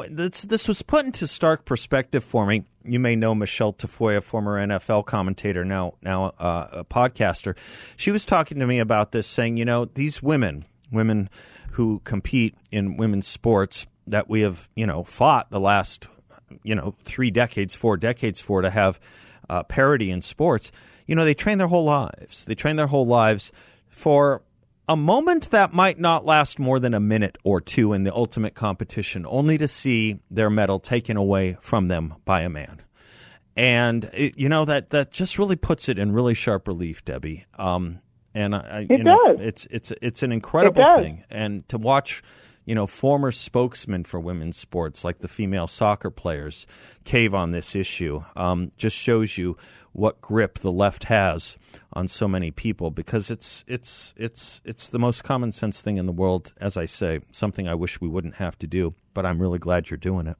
this 0.09 0.43
this 0.43 0.67
was 0.67 0.81
put 0.81 1.05
into 1.05 1.27
stark 1.27 1.65
perspective 1.65 2.23
for 2.23 2.45
me. 2.45 2.63
You 2.83 2.99
may 2.99 3.15
know 3.15 3.33
Michelle 3.35 3.73
Tafoya, 3.73 4.23
former 4.23 4.57
NFL 4.65 5.05
commentator, 5.05 5.63
now 5.65 5.93
now 6.01 6.33
uh, 6.39 6.67
a 6.71 6.83
podcaster. 6.85 7.55
She 7.97 8.11
was 8.11 8.25
talking 8.25 8.59
to 8.59 8.67
me 8.67 8.79
about 8.79 9.11
this, 9.11 9.27
saying, 9.27 9.57
you 9.57 9.65
know, 9.65 9.85
these 9.85 10.21
women, 10.23 10.65
women 10.91 11.29
who 11.71 11.99
compete 12.03 12.55
in 12.71 12.97
women's 12.97 13.27
sports 13.27 13.85
that 14.07 14.27
we 14.29 14.41
have, 14.41 14.67
you 14.75 14.87
know, 14.87 15.03
fought 15.03 15.49
the 15.51 15.59
last, 15.59 16.07
you 16.63 16.73
know, 16.75 16.95
three 17.03 17.29
decades, 17.31 17.75
four 17.75 17.95
decades 17.95 18.41
for 18.41 18.61
to 18.61 18.69
have 18.69 18.99
uh, 19.49 19.63
parity 19.63 20.09
in 20.09 20.21
sports. 20.21 20.71
You 21.05 21.15
know, 21.15 21.23
they 21.25 21.33
train 21.33 21.57
their 21.57 21.67
whole 21.67 21.85
lives. 21.85 22.45
They 22.45 22.55
train 22.55 22.75
their 22.75 22.87
whole 22.87 23.05
lives 23.05 23.51
for 23.87 24.41
a 24.89 24.97
moment 24.97 25.51
that 25.51 25.71
might 25.71 25.99
not 25.99 26.25
last 26.25 26.57
more 26.59 26.79
than 26.79 26.93
a 26.95 26.99
minute 26.99 27.37
or 27.43 27.61
two 27.61 27.93
in 27.93 28.03
the 28.03 28.13
ultimate 28.13 28.55
competition, 28.55 29.23
only 29.29 29.57
to 29.59 29.67
see 29.67 30.19
their 30.31 30.49
medal 30.49 30.79
taken 30.79 31.15
away 31.15 31.55
from 31.61 31.87
them 31.87 32.15
by 32.25 32.41
a 32.41 32.49
man. 32.49 32.81
And 33.55 34.09
it, 34.13 34.37
you 34.37 34.49
know 34.49 34.65
that 34.65 34.89
that 34.89 35.11
just 35.11 35.37
really 35.37 35.55
puts 35.55 35.89
it 35.89 35.99
in 35.99 36.11
really 36.11 36.33
sharp 36.33 36.67
relief, 36.67 37.05
Debbie. 37.05 37.45
Um, 37.57 37.99
and 38.33 38.55
I, 38.55 38.59
I, 38.59 38.79
you 38.79 38.87
It 38.95 39.03
know, 39.03 39.17
does. 39.27 39.37
it's 39.41 39.67
it's 39.69 39.93
it's 40.01 40.23
an 40.23 40.31
incredible 40.31 40.83
thing, 40.97 41.23
and 41.29 41.67
to 41.69 41.77
watch, 41.77 42.23
you 42.69 42.75
know, 42.75 42.85
former 42.85 43.31
spokesmen 43.31 44.03
for 44.03 44.19
women's 44.19 44.55
sports 44.55 45.03
like 45.03 45.21
the 45.21 45.27
female 45.27 45.65
soccer 45.65 46.11
players 46.11 46.67
cave 47.03 47.33
on 47.33 47.49
this 47.49 47.75
issue 47.75 48.23
um, 48.35 48.71
just 48.77 48.95
shows 48.95 49.39
you 49.39 49.57
what 49.91 50.21
grip 50.21 50.59
the 50.59 50.71
left 50.71 51.05
has 51.05 51.57
on 51.93 52.07
so 52.07 52.27
many 52.27 52.51
people 52.51 52.91
because 52.91 53.31
it's 53.31 53.65
it's 53.67 54.13
it's 54.15 54.61
it's 54.63 54.87
the 54.87 54.99
most 54.99 55.23
common 55.23 55.51
sense 55.51 55.81
thing 55.81 55.97
in 55.97 56.05
the 56.05 56.11
world. 56.11 56.53
As 56.61 56.77
I 56.77 56.85
say, 56.85 57.21
something 57.31 57.67
I 57.67 57.73
wish 57.73 57.99
we 57.99 58.07
wouldn't 58.07 58.35
have 58.35 58.55
to 58.59 58.67
do, 58.67 58.93
but 59.15 59.25
I'm 59.25 59.41
really 59.41 59.57
glad 59.57 59.89
you're 59.89 59.97
doing 59.97 60.27
it. 60.27 60.37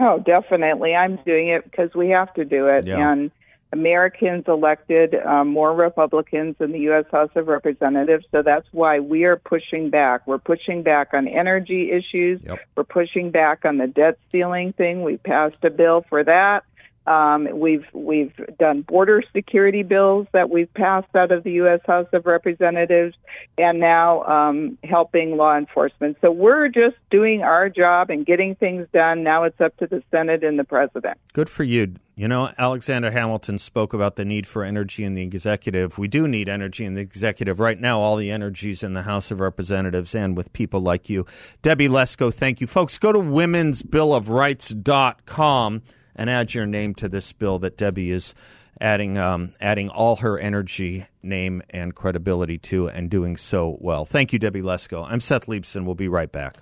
Oh, 0.00 0.18
definitely. 0.18 0.96
I'm 0.96 1.20
doing 1.24 1.46
it 1.46 1.62
because 1.62 1.94
we 1.94 2.08
have 2.08 2.34
to 2.34 2.44
do 2.44 2.66
it. 2.66 2.88
Yeah. 2.88 3.12
And 3.12 3.30
Americans 3.74 4.44
elected 4.46 5.16
um, 5.16 5.48
more 5.48 5.74
Republicans 5.74 6.54
in 6.60 6.70
the 6.70 6.78
U.S. 6.90 7.06
House 7.10 7.30
of 7.34 7.48
Representatives, 7.48 8.24
so 8.30 8.40
that's 8.40 8.68
why 8.70 9.00
we 9.00 9.24
are 9.24 9.36
pushing 9.36 9.90
back. 9.90 10.24
We're 10.28 10.38
pushing 10.38 10.84
back 10.84 11.08
on 11.12 11.26
energy 11.26 11.90
issues. 11.90 12.40
Yep. 12.44 12.58
We're 12.76 12.84
pushing 12.84 13.32
back 13.32 13.64
on 13.64 13.78
the 13.78 13.88
debt 13.88 14.18
ceiling 14.30 14.74
thing. 14.74 15.02
We 15.02 15.16
passed 15.16 15.58
a 15.64 15.70
bill 15.70 16.04
for 16.08 16.22
that. 16.22 16.62
Um, 17.06 17.48
we've 17.52 17.84
we've 17.92 18.32
done 18.60 18.82
border 18.82 19.22
security 19.34 19.82
bills 19.82 20.28
that 20.32 20.50
we've 20.50 20.72
passed 20.72 21.14
out 21.16 21.32
of 21.32 21.42
the 21.42 21.52
U.S. 21.52 21.80
House 21.84 22.06
of 22.12 22.26
Representatives, 22.26 23.16
and 23.58 23.80
now 23.80 24.22
um, 24.22 24.78
helping 24.84 25.36
law 25.36 25.56
enforcement. 25.58 26.16
So 26.20 26.30
we're 26.30 26.68
just 26.68 26.96
doing 27.10 27.42
our 27.42 27.68
job 27.68 28.08
and 28.08 28.24
getting 28.24 28.54
things 28.54 28.86
done. 28.94 29.24
Now 29.24 29.42
it's 29.42 29.60
up 29.60 29.76
to 29.78 29.88
the 29.88 30.02
Senate 30.12 30.44
and 30.44 30.58
the 30.58 30.64
President. 30.64 31.18
Good 31.32 31.50
for 31.50 31.64
you. 31.64 31.96
You 32.16 32.28
know, 32.28 32.52
Alexander 32.56 33.10
Hamilton 33.10 33.58
spoke 33.58 33.92
about 33.92 34.14
the 34.14 34.24
need 34.24 34.46
for 34.46 34.62
energy 34.62 35.02
in 35.02 35.14
the 35.14 35.22
executive. 35.22 35.98
We 35.98 36.06
do 36.06 36.28
need 36.28 36.48
energy 36.48 36.84
in 36.84 36.94
the 36.94 37.00
executive. 37.00 37.58
Right 37.58 37.80
now, 37.80 37.98
all 37.98 38.14
the 38.14 38.30
energy's 38.30 38.84
in 38.84 38.92
the 38.92 39.02
House 39.02 39.32
of 39.32 39.40
Representatives 39.40 40.14
and 40.14 40.36
with 40.36 40.52
people 40.52 40.78
like 40.78 41.10
you. 41.10 41.26
Debbie 41.60 41.88
Lesko, 41.88 42.32
thank 42.32 42.60
you. 42.60 42.68
Folks, 42.68 42.98
go 42.98 43.10
to 43.10 43.18
womensbillofrights.com 43.18 45.82
and 46.14 46.30
add 46.30 46.54
your 46.54 46.66
name 46.66 46.94
to 46.94 47.08
this 47.08 47.32
bill 47.32 47.58
that 47.58 47.76
Debbie 47.76 48.12
is 48.12 48.32
adding 48.80 49.18
um, 49.18 49.52
adding 49.60 49.88
all 49.88 50.14
her 50.16 50.36
energy, 50.38 51.06
name, 51.20 51.62
and 51.70 51.96
credibility 51.96 52.58
to, 52.58 52.88
and 52.88 53.10
doing 53.10 53.36
so 53.36 53.76
well. 53.80 54.04
Thank 54.04 54.32
you, 54.32 54.38
Debbie 54.38 54.62
Lesko. 54.62 55.04
I'm 55.08 55.20
Seth 55.20 55.46
Leibsohn. 55.46 55.84
We'll 55.84 55.96
be 55.96 56.06
right 56.06 56.30
back. 56.30 56.58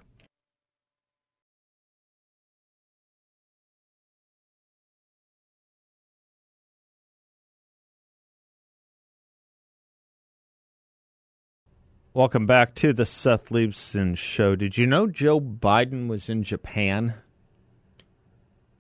Welcome 12.15 12.45
back 12.45 12.75
to 12.75 12.93
the 12.93 13.07
Seth 13.07 13.49
Leibsohn 13.49 14.19
Show. 14.19 14.55
Did 14.55 14.77
you 14.77 14.87
know 14.87 15.07
Joe 15.07 15.41
Biden 15.41 16.09
was 16.09 16.29
in 16.29 16.43
Japan? 16.43 17.15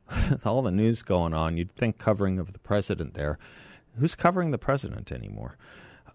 With 0.30 0.47
all 0.47 0.61
the 0.61 0.70
news 0.70 1.03
going 1.03 1.33
on, 1.33 1.57
you'd 1.57 1.74
think 1.74 1.97
covering 1.97 2.39
of 2.39 2.53
the 2.53 2.59
president 2.59 3.14
there. 3.14 3.39
Who's 3.99 4.14
covering 4.14 4.51
the 4.51 4.59
president 4.59 5.11
anymore? 5.11 5.57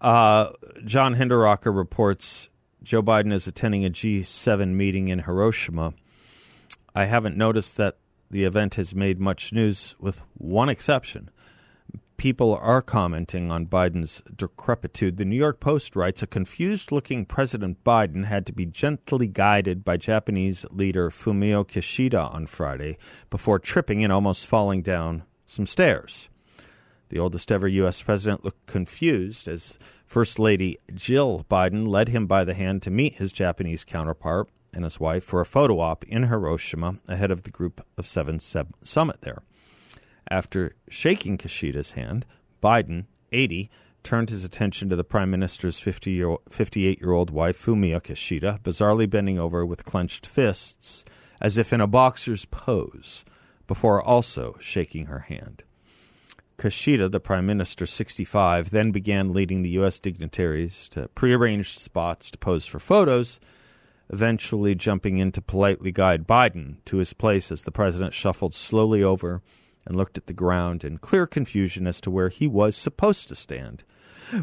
Uh, 0.00 0.50
John 0.84 1.16
Hinderaker 1.16 1.74
reports 1.76 2.50
Joe 2.84 3.02
Biden 3.02 3.32
is 3.32 3.48
attending 3.48 3.84
a 3.84 3.90
G7 3.90 4.74
meeting 4.74 5.08
in 5.08 5.24
Hiroshima. 5.24 5.94
I 6.94 7.06
haven't 7.06 7.36
noticed 7.36 7.76
that 7.78 7.98
the 8.30 8.44
event 8.44 8.76
has 8.76 8.94
made 8.94 9.18
much 9.18 9.52
news, 9.52 9.96
with 9.98 10.22
one 10.34 10.68
exception 10.68 11.30
people 12.18 12.54
are 12.60 12.82
commenting 12.82 13.50
on 13.50 13.66
Biden's 13.66 14.22
decrepitude. 14.36 15.16
The 15.16 15.24
New 15.24 15.36
York 15.36 15.60
Post 15.60 15.94
writes 15.94 16.20
a 16.20 16.26
confused 16.26 16.90
looking 16.92 17.24
President 17.24 17.82
Biden 17.84 18.24
had 18.24 18.44
to 18.46 18.52
be 18.52 18.66
gently 18.66 19.28
guided 19.28 19.84
by 19.84 19.96
Japanese 19.96 20.66
leader 20.70 21.10
Fumio 21.10 21.64
Kishida 21.64 22.34
on 22.34 22.46
Friday 22.46 22.98
before 23.30 23.60
tripping 23.60 24.02
and 24.02 24.12
almost 24.12 24.46
falling 24.46 24.82
down 24.82 25.22
some 25.46 25.64
stairs. 25.64 26.28
The 27.08 27.20
oldest 27.20 27.50
ever 27.52 27.68
U.S. 27.68 28.02
president 28.02 28.44
looked 28.44 28.66
confused 28.66 29.48
as 29.48 29.78
First 30.04 30.38
Lady 30.38 30.76
Jill 30.92 31.46
Biden 31.48 31.86
led 31.86 32.08
him 32.08 32.26
by 32.26 32.44
the 32.44 32.54
hand 32.54 32.82
to 32.82 32.90
meet 32.90 33.14
his 33.14 33.32
Japanese 33.32 33.84
counterpart 33.84 34.48
and 34.74 34.82
his 34.82 35.00
wife 35.00 35.24
for 35.24 35.40
a 35.40 35.46
photo 35.46 35.78
op 35.78 36.04
in 36.04 36.24
Hiroshima 36.24 36.98
ahead 37.06 37.30
of 37.30 37.44
the 37.44 37.50
Group 37.50 37.86
of 37.96 38.06
Seven 38.06 38.40
summit 38.40 39.20
there. 39.22 39.42
After 40.30 40.72
shaking 40.88 41.38
Kishida's 41.38 41.92
hand, 41.92 42.26
Biden, 42.62 43.06
80, 43.32 43.70
turned 44.02 44.30
his 44.30 44.44
attention 44.44 44.88
to 44.88 44.96
the 44.96 45.04
prime 45.04 45.30
minister's 45.30 45.78
58 45.78 47.00
year 47.00 47.12
old 47.12 47.30
wife, 47.30 47.56
Fumio 47.58 48.00
Kishida, 48.00 48.60
bizarrely 48.60 49.08
bending 49.08 49.38
over 49.38 49.64
with 49.64 49.84
clenched 49.84 50.26
fists 50.26 51.04
as 51.40 51.56
if 51.56 51.72
in 51.72 51.80
a 51.80 51.86
boxer's 51.86 52.44
pose, 52.46 53.24
before 53.66 54.02
also 54.02 54.56
shaking 54.60 55.06
her 55.06 55.20
hand. 55.20 55.64
Kishida, 56.58 57.08
the 57.08 57.20
prime 57.20 57.46
minister, 57.46 57.86
65, 57.86 58.70
then 58.70 58.90
began 58.90 59.32
leading 59.32 59.62
the 59.62 59.70
U.S. 59.70 60.00
dignitaries 60.00 60.88
to 60.88 61.08
prearranged 61.08 61.78
spots 61.78 62.30
to 62.32 62.38
pose 62.38 62.66
for 62.66 62.80
photos, 62.80 63.38
eventually 64.10 64.74
jumping 64.74 65.18
in 65.18 65.30
to 65.32 65.40
politely 65.40 65.92
guide 65.92 66.26
Biden 66.26 66.78
to 66.86 66.96
his 66.96 67.12
place 67.12 67.52
as 67.52 67.62
the 67.62 67.70
president 67.70 68.12
shuffled 68.12 68.54
slowly 68.54 69.02
over 69.02 69.42
and 69.88 69.96
looked 69.96 70.18
at 70.18 70.26
the 70.26 70.34
ground 70.34 70.84
in 70.84 70.98
clear 70.98 71.26
confusion 71.26 71.86
as 71.86 71.98
to 72.02 72.10
where 72.10 72.28
he 72.28 72.46
was 72.46 72.76
supposed 72.76 73.26
to 73.26 73.34
stand. 73.34 73.82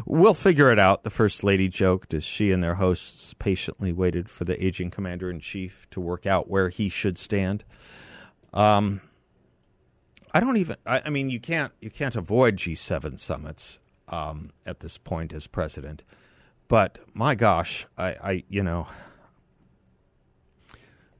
We'll 0.04 0.34
figure 0.34 0.72
it 0.72 0.78
out, 0.80 1.04
the 1.04 1.10
First 1.10 1.44
Lady 1.44 1.68
joked 1.68 2.12
as 2.12 2.24
she 2.24 2.50
and 2.50 2.60
their 2.60 2.74
hosts 2.74 3.32
patiently 3.34 3.92
waited 3.92 4.28
for 4.28 4.44
the 4.44 4.62
aging 4.62 4.90
commander 4.90 5.30
in 5.30 5.38
chief 5.38 5.86
to 5.92 6.00
work 6.00 6.26
out 6.26 6.50
where 6.50 6.68
he 6.68 6.88
should 6.88 7.16
stand. 7.16 7.62
Um, 8.52 9.00
I 10.34 10.40
don't 10.40 10.56
even. 10.56 10.76
I, 10.84 11.02
I, 11.04 11.10
mean, 11.10 11.30
you 11.30 11.38
can't 11.38 11.72
you 11.80 11.90
can't 11.90 12.16
avoid 12.16 12.56
G7 12.56 13.20
summits 13.20 13.78
um, 14.08 14.50
at 14.66 14.80
this 14.80 14.98
point 14.98 15.32
as 15.32 15.46
president. 15.46 16.02
But 16.66 16.98
my 17.14 17.36
gosh, 17.36 17.86
I, 17.96 18.08
I 18.08 18.44
you 18.48 18.64
know, 18.64 18.88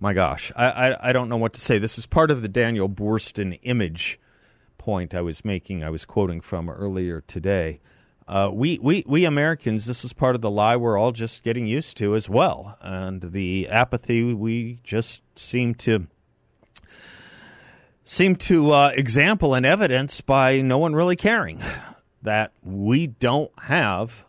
my 0.00 0.12
gosh, 0.12 0.52
I, 0.54 0.70
I, 0.70 1.08
I 1.08 1.12
don't 1.12 1.28
know 1.28 1.36
what 1.36 1.52
to 1.54 1.60
say. 1.60 1.78
This 1.78 1.98
is 1.98 2.06
part 2.06 2.30
of 2.30 2.42
the 2.42 2.48
Daniel 2.48 2.88
Boorstin 2.88 3.58
image 3.62 4.20
point 4.78 5.14
I 5.14 5.20
was 5.20 5.44
making. 5.44 5.82
I 5.82 5.90
was 5.90 6.04
quoting 6.04 6.40
from 6.40 6.68
earlier 6.68 7.22
today. 7.22 7.80
Uh, 8.28 8.50
we, 8.52 8.78
we, 8.82 9.04
we 9.06 9.24
Americans, 9.24 9.86
this 9.86 10.04
is 10.04 10.12
part 10.12 10.34
of 10.34 10.40
the 10.40 10.50
lie 10.50 10.76
we're 10.76 10.98
all 10.98 11.12
just 11.12 11.44
getting 11.44 11.66
used 11.66 11.96
to 11.98 12.14
as 12.14 12.28
well. 12.28 12.76
And 12.80 13.32
the 13.32 13.68
apathy 13.68 14.34
we 14.34 14.80
just 14.82 15.22
seem 15.38 15.74
to 15.76 16.08
seem 18.04 18.36
to 18.36 18.70
uh, 18.70 18.92
example 18.94 19.54
and 19.54 19.66
evidence 19.66 20.20
by 20.20 20.60
no 20.60 20.78
one 20.78 20.94
really 20.94 21.16
caring 21.16 21.60
that 22.22 22.52
we 22.62 23.06
don't 23.06 23.50
have 23.62 24.24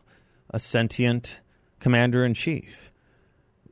a 0.50 0.60
sentient 0.60 1.42
commander 1.80 2.26
in 2.26 2.34
chief 2.34 2.92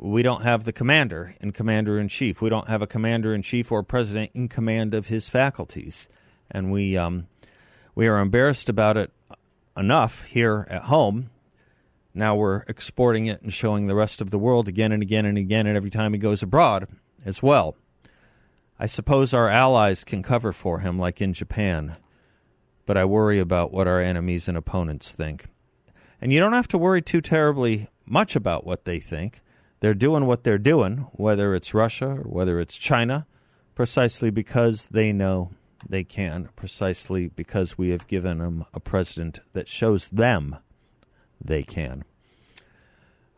we 0.06 0.22
don't 0.22 0.44
have 0.44 0.64
the 0.64 0.74
commander 0.74 1.36
and 1.42 1.54
commander 1.54 2.00
in 2.00 2.08
chief. 2.08 2.42
We 2.42 2.50
don't 2.50 2.68
have 2.68 2.82
a 2.82 2.88
commander 2.88 3.34
in 3.34 3.42
chief 3.42 3.72
or 3.72 3.82
president 3.82 4.32
in 4.34 4.48
command 4.48 4.94
of 4.94 5.08
his 5.08 5.30
faculties, 5.30 6.08
and 6.52 6.72
we 6.72 6.96
um, 6.96 7.28
we 7.96 8.08
are 8.08 8.20
embarrassed 8.20 8.70
about 8.70 8.98
it 8.98 9.12
enough 9.76 10.26
here 10.26 10.68
at 10.70 10.84
home. 10.84 11.32
Now 12.14 12.36
we're 12.36 12.62
exporting 12.68 13.26
it 13.26 13.42
and 13.42 13.52
showing 13.52 13.88
the 13.88 13.96
rest 13.96 14.22
of 14.22 14.32
the 14.32 14.38
world 14.38 14.68
again 14.68 14.92
and 14.92 15.02
again 15.02 15.26
and 15.26 15.38
again, 15.38 15.66
and 15.66 15.76
every 15.76 15.90
time 15.90 16.14
he 16.14 16.20
goes 16.20 16.44
abroad 16.44 16.88
as 17.26 17.42
well. 17.42 17.76
I 18.78 18.86
suppose 18.86 19.34
our 19.34 19.50
allies 19.50 20.04
can 20.04 20.22
cover 20.22 20.52
for 20.52 20.80
him, 20.80 21.00
like 21.00 21.22
in 21.22 21.34
Japan, 21.34 21.96
but 22.86 22.98
I 22.98 23.06
worry 23.06 23.40
about 23.40 23.72
what 23.72 23.88
our 23.88 24.02
enemies 24.02 24.48
and 24.48 24.58
opponents 24.58 25.14
think. 25.14 25.48
And 26.22 26.32
you 26.32 26.40
don't 26.40 26.54
have 26.54 26.68
to 26.70 26.78
worry 26.78 27.02
too 27.02 27.22
terribly 27.22 27.88
much 28.06 28.36
about 28.36 28.66
what 28.66 28.86
they 28.86 29.00
think 29.00 29.42
they're 29.80 29.94
doing 29.94 30.26
what 30.26 30.44
they're 30.44 30.58
doing, 30.58 31.08
whether 31.14 31.54
it's 31.54 31.74
Russia 31.74 32.10
or 32.10 32.24
whether 32.24 32.60
it's 32.60 32.78
China, 32.78 33.26
precisely 33.76 34.30
because 34.30 34.88
they 34.88 35.12
know 35.12 35.52
they 35.88 36.04
can, 36.04 36.50
precisely 36.56 37.28
because 37.28 37.78
we 37.78 37.90
have 37.90 38.08
given 38.08 38.40
them 38.40 38.66
a 38.74 38.80
president 38.80 39.40
that 39.54 39.68
shows 39.68 40.08
them 40.08 40.58
they 41.44 41.64
can. 41.64 42.04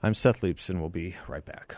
I'm 0.02 0.14
Seth 0.14 0.42
Leibsohn. 0.42 0.80
We'll 0.80 0.90
be 0.90 1.16
right 1.28 1.44
back. 1.44 1.78